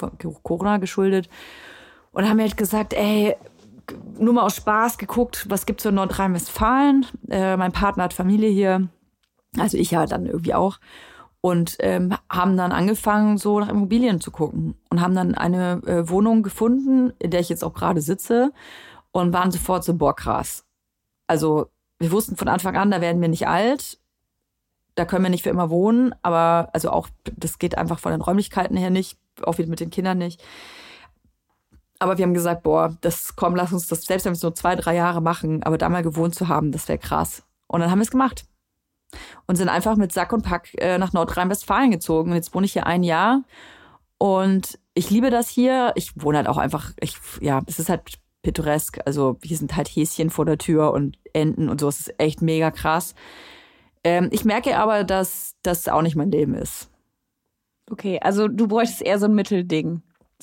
[0.43, 1.29] Corona geschuldet.
[2.11, 3.35] Und haben halt gesagt, ey,
[4.17, 7.05] nur mal aus Spaß geguckt, was gibt's in Nordrhein-Westfalen.
[7.29, 8.87] Äh, mein Partner hat Familie hier,
[9.57, 10.79] also ich ja dann irgendwie auch.
[11.41, 14.75] Und ähm, haben dann angefangen, so nach Immobilien zu gucken.
[14.89, 18.51] Und haben dann eine äh, Wohnung gefunden, in der ich jetzt auch gerade sitze.
[19.11, 20.65] Und waren sofort so, boah, krass.
[21.27, 21.67] Also
[21.99, 23.99] wir wussten von Anfang an, da werden wir nicht alt.
[24.97, 26.13] Da können wir nicht für immer wohnen.
[26.23, 29.17] Aber also auch, das geht einfach von den Räumlichkeiten her nicht.
[29.43, 30.43] Auch wieder mit den Kindern nicht.
[31.99, 34.55] Aber wir haben gesagt, boah, das komm, lass uns das, selbst wenn wir es nur
[34.55, 37.43] zwei, drei Jahre machen, aber da mal gewohnt zu haben, das wäre krass.
[37.67, 38.45] Und dann haben wir es gemacht.
[39.45, 42.31] Und sind einfach mit Sack und Pack äh, nach Nordrhein-Westfalen gezogen.
[42.31, 43.43] Und jetzt wohne ich hier ein Jahr.
[44.17, 45.91] Und ich liebe das hier.
[45.95, 48.99] Ich wohne halt auch einfach, ich, ja, es ist halt pittoresk.
[49.05, 51.87] Also hier sind halt Häschen vor der Tür und Enten und so.
[51.87, 53.15] Es ist echt mega krass.
[54.07, 56.89] Ähm, ich merke aber, dass das auch nicht mein Leben ist.
[57.91, 60.01] Okay, also du bräuchtest eher so ein Mittelding.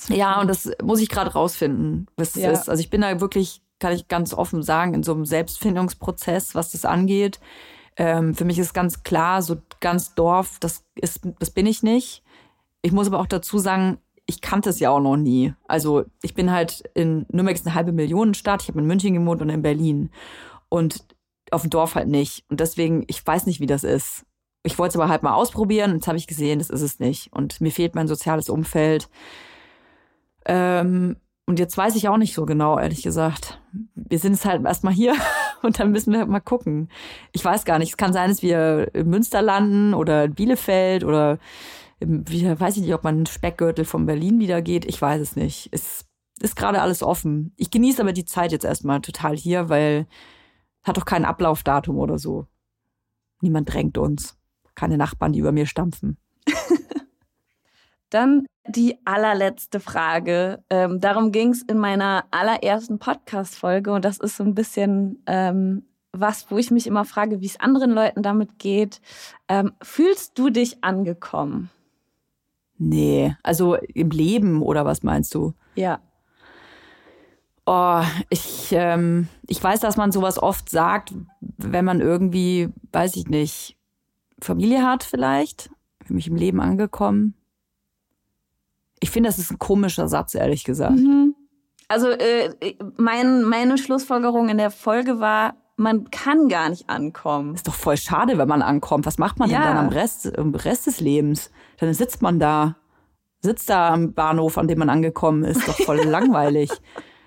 [0.09, 2.51] Ja, und das muss ich gerade rausfinden, was ja.
[2.51, 2.69] ist.
[2.69, 6.73] Also ich bin da wirklich, kann ich ganz offen sagen, in so einem Selbstfindungsprozess, was
[6.73, 7.39] das angeht.
[7.97, 12.23] Ähm, für mich ist ganz klar, so ganz Dorf, das ist, das bin ich nicht.
[12.83, 13.97] Ich muss aber auch dazu sagen,
[14.27, 15.55] ich kannte es ja auch noch nie.
[15.67, 18.61] Also ich bin halt in Nürnberg ist eine halbe Millionenstadt.
[18.61, 20.11] Ich habe in München gewohnt und in Berlin
[20.69, 21.03] und
[21.55, 22.45] auf dem Dorf halt nicht.
[22.49, 24.25] Und deswegen, ich weiß nicht, wie das ist.
[24.63, 26.99] Ich wollte es aber halt mal ausprobieren und jetzt habe ich gesehen, das ist es
[26.99, 27.31] nicht.
[27.31, 29.09] Und mir fehlt mein soziales Umfeld.
[30.45, 33.61] Ähm, und jetzt weiß ich auch nicht so genau, ehrlich gesagt.
[33.93, 35.13] Wir sind jetzt halt erstmal hier
[35.61, 36.89] und dann müssen wir halt mal gucken.
[37.31, 37.89] Ich weiß gar nicht.
[37.89, 41.37] Es kann sein, dass wir in Münster landen oder in Bielefeld oder
[41.99, 44.85] wie, weiß ich nicht, ob man Speckgürtel von Berlin wieder geht.
[44.85, 45.69] Ich weiß es nicht.
[45.71, 46.05] Es
[46.39, 47.53] ist gerade alles offen.
[47.55, 50.07] Ich genieße aber die Zeit jetzt erstmal total hier, weil
[50.85, 52.47] hat doch kein Ablaufdatum oder so.
[53.41, 54.37] Niemand drängt uns.
[54.75, 56.17] Keine Nachbarn, die über mir stampfen.
[58.09, 60.63] Dann die allerletzte Frage.
[60.69, 65.83] Ähm, darum ging es in meiner allerersten Podcast-Folge und das ist so ein bisschen ähm,
[66.11, 69.01] was, wo ich mich immer frage, wie es anderen Leuten damit geht.
[69.47, 71.69] Ähm, fühlst du dich angekommen?
[72.77, 75.53] Nee, also im Leben oder was meinst du?
[75.75, 75.99] Ja.
[77.65, 81.13] Oh, ich, ähm, ich weiß, dass man sowas oft sagt,
[81.57, 83.75] wenn man irgendwie, weiß ich nicht,
[84.39, 85.71] Familie hat vielleicht.
[86.05, 87.33] Für mich im Leben angekommen.
[88.99, 90.97] Ich finde, das ist ein komischer Satz, ehrlich gesagt.
[90.97, 91.35] Mhm.
[91.87, 97.55] Also äh, mein, meine Schlussfolgerung in der Folge war, man kann gar nicht ankommen.
[97.55, 99.05] Ist doch voll schade, wenn man ankommt.
[99.05, 99.57] Was macht man ja.
[99.57, 101.51] denn dann am Rest, am Rest des Lebens?
[101.77, 102.77] Dann sitzt man da,
[103.41, 105.67] sitzt da am Bahnhof, an dem man angekommen ist.
[105.67, 106.69] Doch voll langweilig.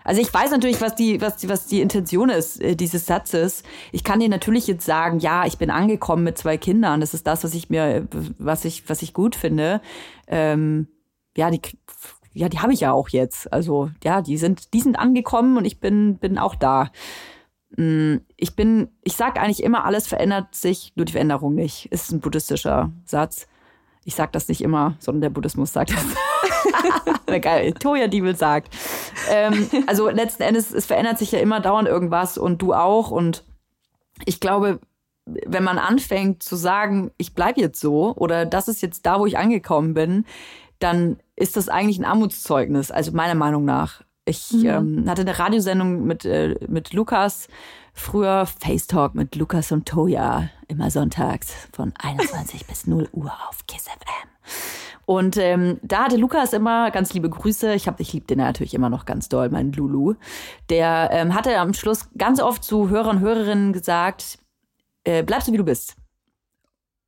[0.05, 3.63] Also ich weiß natürlich, was die, was, die, was die Intention ist äh, dieses Satzes.
[3.93, 7.01] Ich kann dir natürlich jetzt sagen, ja, ich bin angekommen mit zwei Kindern.
[7.01, 8.07] Das ist das, was ich mir,
[8.39, 9.81] was ich, was ich gut finde.
[10.27, 10.89] Ähm,
[11.37, 11.61] ja, die,
[12.33, 13.53] ja, die habe ich ja auch jetzt.
[13.53, 16.91] Also ja, die sind, die sind angekommen und ich bin, bin auch da.
[17.77, 21.87] Mm, ich bin, ich sag eigentlich immer, alles verändert sich, nur die Veränderung nicht.
[21.93, 23.47] Ist ein buddhistischer Satz.
[24.05, 26.05] Ich sag das nicht immer, sondern der Buddhismus sagt das.
[27.41, 28.75] Geil, Toya Diebel sagt.
[29.31, 33.11] Ähm, also letzten Endes, es verändert sich ja immer dauernd irgendwas und du auch.
[33.11, 33.45] Und
[34.25, 34.81] ich glaube,
[35.27, 39.27] wenn man anfängt zu sagen, ich bleib jetzt so oder das ist jetzt da, wo
[39.27, 40.25] ich angekommen bin,
[40.79, 44.03] dann ist das eigentlich ein Armutszeugnis, also meiner Meinung nach.
[44.25, 44.67] Ich mhm.
[44.67, 47.49] ähm, hatte eine Radiosendung mit, äh, mit Lukas,
[47.95, 53.67] früher Face Talk mit Lukas und Toya, immer sonntags von 21 bis 0 Uhr auf
[53.67, 54.29] Kiss FM.
[55.09, 57.73] Und ähm, da hatte Lukas immer ganz liebe Grüße.
[57.73, 60.17] Ich hab, ich liebe den natürlich immer noch ganz doll, meinen Lulu.
[60.69, 64.39] Der ähm, hatte am Schluss ganz oft zu Hörern und Hörerinnen gesagt,
[65.05, 65.97] äh, bleib so wie du bist.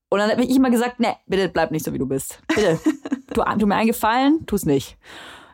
[0.09, 2.41] Und dann habe ich immer gesagt, ne, bitte bleib nicht so wie du bist.
[2.49, 2.81] Bitte.
[3.35, 4.97] tu, tu mir einen Gefallen, tu es nicht.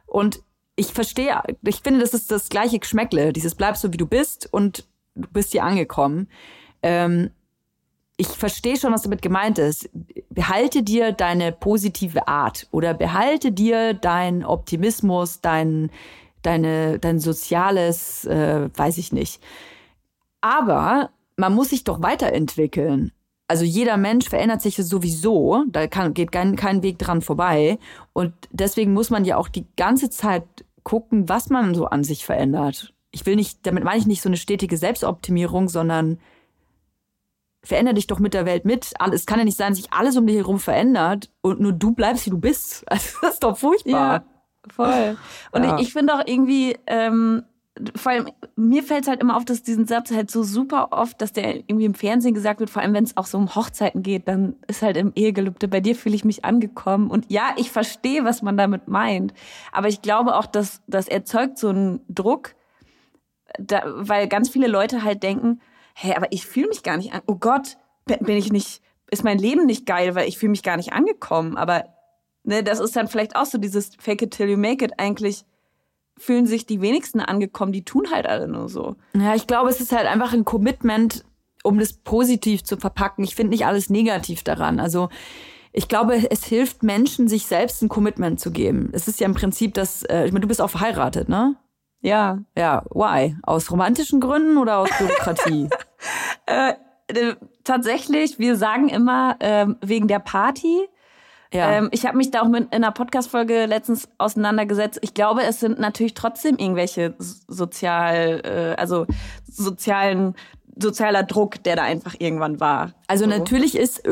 [0.07, 0.41] Und
[0.77, 3.33] ich verstehe, ich finde, das ist das gleiche Geschmäckle.
[3.33, 6.29] Dieses bleib so wie du bist und du bist hier angekommen.
[6.81, 7.33] Ähm,
[8.16, 9.90] ich verstehe schon, was damit gemeint ist.
[10.31, 15.90] Behalte dir deine positive Art oder behalte dir dein Optimismus, dein,
[16.42, 19.42] deine, dein soziales, äh, weiß ich nicht.
[20.40, 23.12] Aber man muss sich doch weiterentwickeln
[23.48, 27.79] also jeder Mensch verändert sich sowieso, da kann, geht kein, kein Weg dran vorbei.
[28.12, 30.44] Und deswegen muss man ja auch die ganze Zeit
[30.83, 32.92] gucken, was man so an sich verändert.
[33.12, 36.19] Ich will nicht, damit meine ich nicht so eine stetige Selbstoptimierung, sondern
[37.67, 38.92] veränder dich doch mit der Welt mit.
[39.12, 41.92] Es kann ja nicht sein, dass sich alles um dich herum verändert und nur du
[41.92, 42.85] bleibst, wie du bist.
[42.90, 44.25] Also das ist doch furchtbar.
[44.25, 44.25] Ja.
[44.73, 45.17] voll.
[45.52, 45.77] Und ja.
[45.77, 47.42] ich, ich finde auch irgendwie, ähm,
[47.94, 51.21] vor allem, mir fällt es halt immer auf, dass diesen Satz halt so super oft,
[51.21, 54.02] dass der irgendwie im Fernsehen gesagt wird, vor allem wenn es auch so um Hochzeiten
[54.02, 57.10] geht, dann ist halt im Ehegelübde, bei dir fühle ich mich angekommen.
[57.10, 59.35] Und ja, ich verstehe, was man damit meint.
[59.73, 62.54] Aber ich glaube auch, dass das erzeugt so einen Druck,
[63.58, 65.60] da, weil ganz viele Leute halt denken,
[65.99, 67.23] hey, aber ich fühle mich gar nicht an.
[67.27, 70.77] Oh Gott, bin ich nicht, ist mein Leben nicht geil, weil ich fühle mich gar
[70.77, 71.57] nicht angekommen.
[71.57, 71.87] Aber
[72.44, 75.47] ne, das ist dann vielleicht auch so dieses Fake it till you make it eigentlich
[76.19, 78.97] fühlen sich die wenigsten angekommen, die tun halt alle nur so.
[79.15, 81.25] Ja, ich glaube, es ist halt einfach ein Commitment,
[81.63, 83.25] um das positiv zu verpacken.
[83.25, 84.81] Ich finde nicht alles negativ daran.
[84.81, 85.09] Also
[85.73, 88.90] ich glaube, es hilft Menschen, sich selbst ein Commitment zu geben.
[88.92, 91.57] Es ist ja im Prinzip das, äh, ich meine, du bist auch verheiratet, ne?
[92.07, 92.38] Ja.
[92.57, 93.37] Ja, why?
[93.42, 95.69] Aus romantischen Gründen oder aus Bürokratie?
[96.46, 96.75] äh,
[97.09, 97.35] äh,
[97.65, 100.88] tatsächlich, wir sagen immer äh, wegen der Party.
[101.52, 101.73] Ja.
[101.73, 105.00] Ähm, ich habe mich da auch mit in einer Podcast-Folge letztens auseinandergesetzt.
[105.02, 109.07] Ich glaube, es sind natürlich trotzdem irgendwelche sozial, äh, also
[109.50, 110.37] sozialen
[110.79, 112.92] sozialer Druck, der da einfach irgendwann war.
[113.07, 113.31] Also so.
[113.31, 114.07] natürlich ist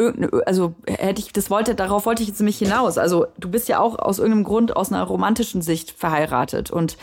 [0.46, 2.96] also hätte ich das wollte darauf wollte ich jetzt nämlich hinaus.
[2.96, 6.96] Also du bist ja auch aus irgendeinem Grund aus einer romantischen Sicht verheiratet und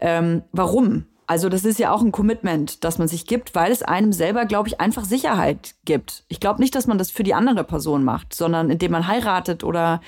[0.00, 1.06] ähm, warum?
[1.28, 4.46] Also das ist ja auch ein Commitment, das man sich gibt, weil es einem selber,
[4.46, 6.24] glaube ich, einfach Sicherheit gibt.
[6.28, 9.62] Ich glaube nicht, dass man das für die andere Person macht, sondern indem man heiratet
[9.62, 10.00] oder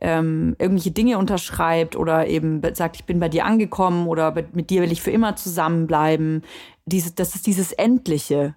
[0.00, 4.80] ähm, irgendwelche Dinge unterschreibt oder eben sagt, ich bin bei dir angekommen oder mit dir
[4.80, 6.44] will ich für immer zusammenbleiben.
[6.86, 8.54] Diese, das ist dieses Endliche.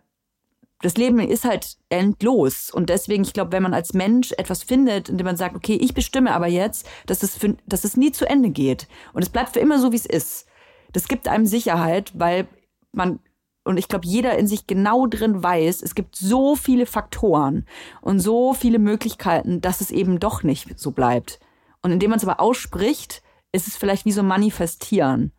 [0.83, 2.69] Das Leben ist halt endlos.
[2.69, 5.95] Und deswegen, ich glaube, wenn man als Mensch etwas findet, indem man sagt, okay, ich
[5.95, 8.87] bestimme aber jetzt, dass es, für, dass es nie zu Ende geht.
[9.13, 10.45] Und es bleibt für immer so, wie es ist
[10.93, 12.47] das gibt einem Sicherheit, weil
[12.91, 13.19] man
[13.63, 17.65] und ich glaube, jeder in sich genau drin weiß, es gibt so viele Faktoren
[18.01, 21.39] und so viele Möglichkeiten, dass es eben doch nicht so bleibt.
[21.83, 23.21] Und indem man es aber ausspricht,
[23.51, 25.31] ist es vielleicht wie so manifestieren.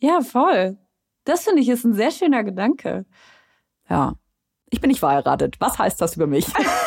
[0.00, 0.76] Ja, voll.
[1.24, 3.06] Das finde ich ist ein sehr schöner Gedanke.
[3.88, 4.14] Ja.
[4.70, 5.56] Ich bin nicht verheiratet.
[5.60, 6.46] Was heißt das über mich?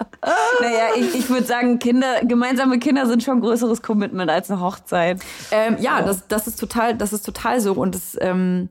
[0.60, 4.60] naja, ich, ich würde sagen, Kinder, gemeinsame Kinder sind schon ein größeres Commitment als eine
[4.60, 5.20] Hochzeit.
[5.50, 7.72] Ähm, ja, das, das ist total, das ist total so.
[7.72, 8.68] Und das, ähm,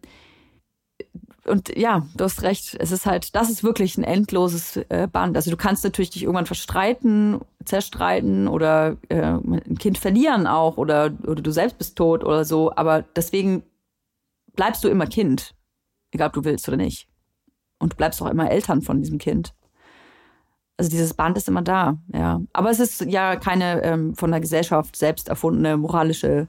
[1.45, 2.77] und ja, du hast recht.
[2.79, 5.35] Es ist halt, das ist wirklich ein endloses äh, Band.
[5.35, 11.11] Also du kannst natürlich dich irgendwann verstreiten, zerstreiten oder äh, ein Kind verlieren auch oder,
[11.25, 12.71] oder du selbst bist tot oder so.
[12.75, 13.63] Aber deswegen
[14.55, 15.55] bleibst du immer Kind,
[16.11, 17.07] egal ob du willst oder nicht.
[17.79, 19.53] Und du bleibst auch immer Eltern von diesem Kind.
[20.79, 22.39] Also dieses Band ist immer da, ja.
[22.53, 26.47] Aber es ist ja keine ähm, von der Gesellschaft selbst erfundene moralische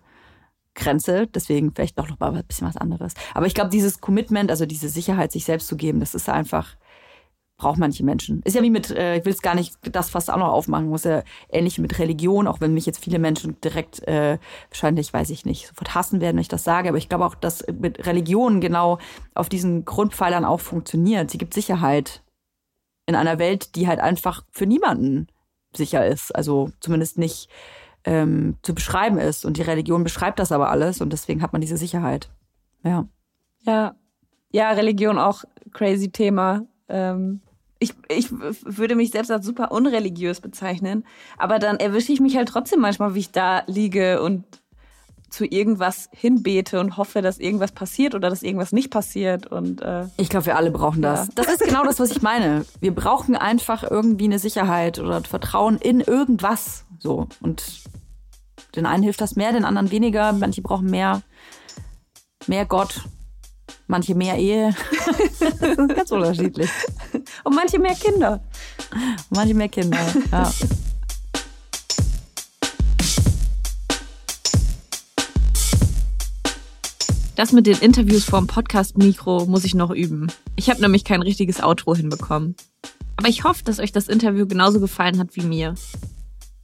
[0.76, 3.14] Grenze, deswegen vielleicht doch noch mal ein bisschen was anderes.
[3.34, 6.76] Aber ich glaube, dieses Commitment, also diese Sicherheit, sich selbst zu geben, das ist einfach,
[7.56, 8.40] braucht manche Menschen.
[8.44, 10.88] Ist ja wie mit, äh, ich will es gar nicht das fast auch noch aufmachen,
[10.88, 15.30] muss ja ähnlich mit Religion, auch wenn mich jetzt viele Menschen direkt äh, wahrscheinlich, weiß
[15.30, 18.06] ich nicht, sofort hassen werden, wenn ich das sage, aber ich glaube auch, dass mit
[18.06, 18.98] Religion genau
[19.34, 21.32] auf diesen Grundpfeilern auch funktioniert.
[21.32, 22.22] Sie gibt Sicherheit
[23.10, 25.26] in einer Welt, die halt einfach für niemanden
[25.76, 26.34] sicher ist.
[26.34, 27.50] Also zumindest nicht
[28.04, 29.44] ähm, zu beschreiben ist.
[29.44, 32.30] Und die Religion beschreibt das aber alles und deswegen hat man diese Sicherheit.
[32.82, 33.06] Ja.
[33.62, 33.94] Ja.
[34.52, 36.62] Ja, Religion auch crazy Thema.
[36.88, 37.40] Ähm,
[37.78, 41.04] ich, ich würde mich selbst als super unreligiös bezeichnen,
[41.38, 44.44] aber dann erwische ich mich halt trotzdem manchmal, wie ich da liege und
[45.30, 49.46] zu irgendwas hinbete und hoffe, dass irgendwas passiert oder dass irgendwas nicht passiert.
[49.46, 51.28] Und äh, ich glaube, wir alle brauchen das.
[51.28, 51.32] Ja.
[51.36, 52.64] Das ist genau das, was ich meine.
[52.80, 56.84] Wir brauchen einfach irgendwie eine Sicherheit oder Vertrauen in irgendwas.
[56.98, 57.82] So und
[58.76, 60.32] den einen hilft das mehr, den anderen weniger.
[60.32, 61.22] Manche brauchen mehr,
[62.46, 63.02] mehr Gott,
[63.86, 64.74] manche mehr Ehe.
[65.76, 66.70] Ganz unterschiedlich.
[67.44, 68.40] Und manche mehr Kinder.
[68.92, 69.98] Und manche mehr Kinder.
[70.32, 70.50] Ja.
[77.40, 80.26] Das mit den Interviews vorm Podcast-Mikro muss ich noch üben.
[80.56, 82.54] Ich habe nämlich kein richtiges Outro hinbekommen.
[83.16, 85.74] Aber ich hoffe, dass euch das Interview genauso gefallen hat wie mir.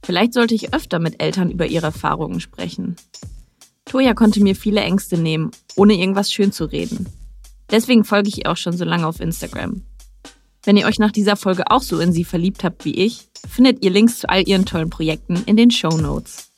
[0.05, 2.95] Vielleicht sollte ich öfter mit Eltern über ihre Erfahrungen sprechen.
[3.85, 7.09] Toja konnte mir viele Ängste nehmen, ohne irgendwas schön zu reden.
[7.71, 9.81] Deswegen folge ich ihr auch schon so lange auf Instagram.
[10.61, 13.83] Wenn ihr euch nach dieser Folge auch so in sie verliebt habt wie ich, findet
[13.83, 16.51] ihr Links zu all ihren tollen Projekten in den Show Notes.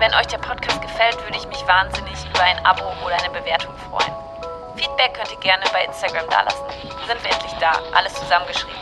[0.00, 3.74] Wenn euch der Podcast gefällt, würde ich mich wahnsinnig über ein Abo oder eine Bewertung
[3.90, 4.14] freuen.
[4.74, 6.64] Feedback könnt ihr gerne bei Instagram dalassen.
[7.06, 8.80] Sind wir endlich da, alles zusammengeschrieben.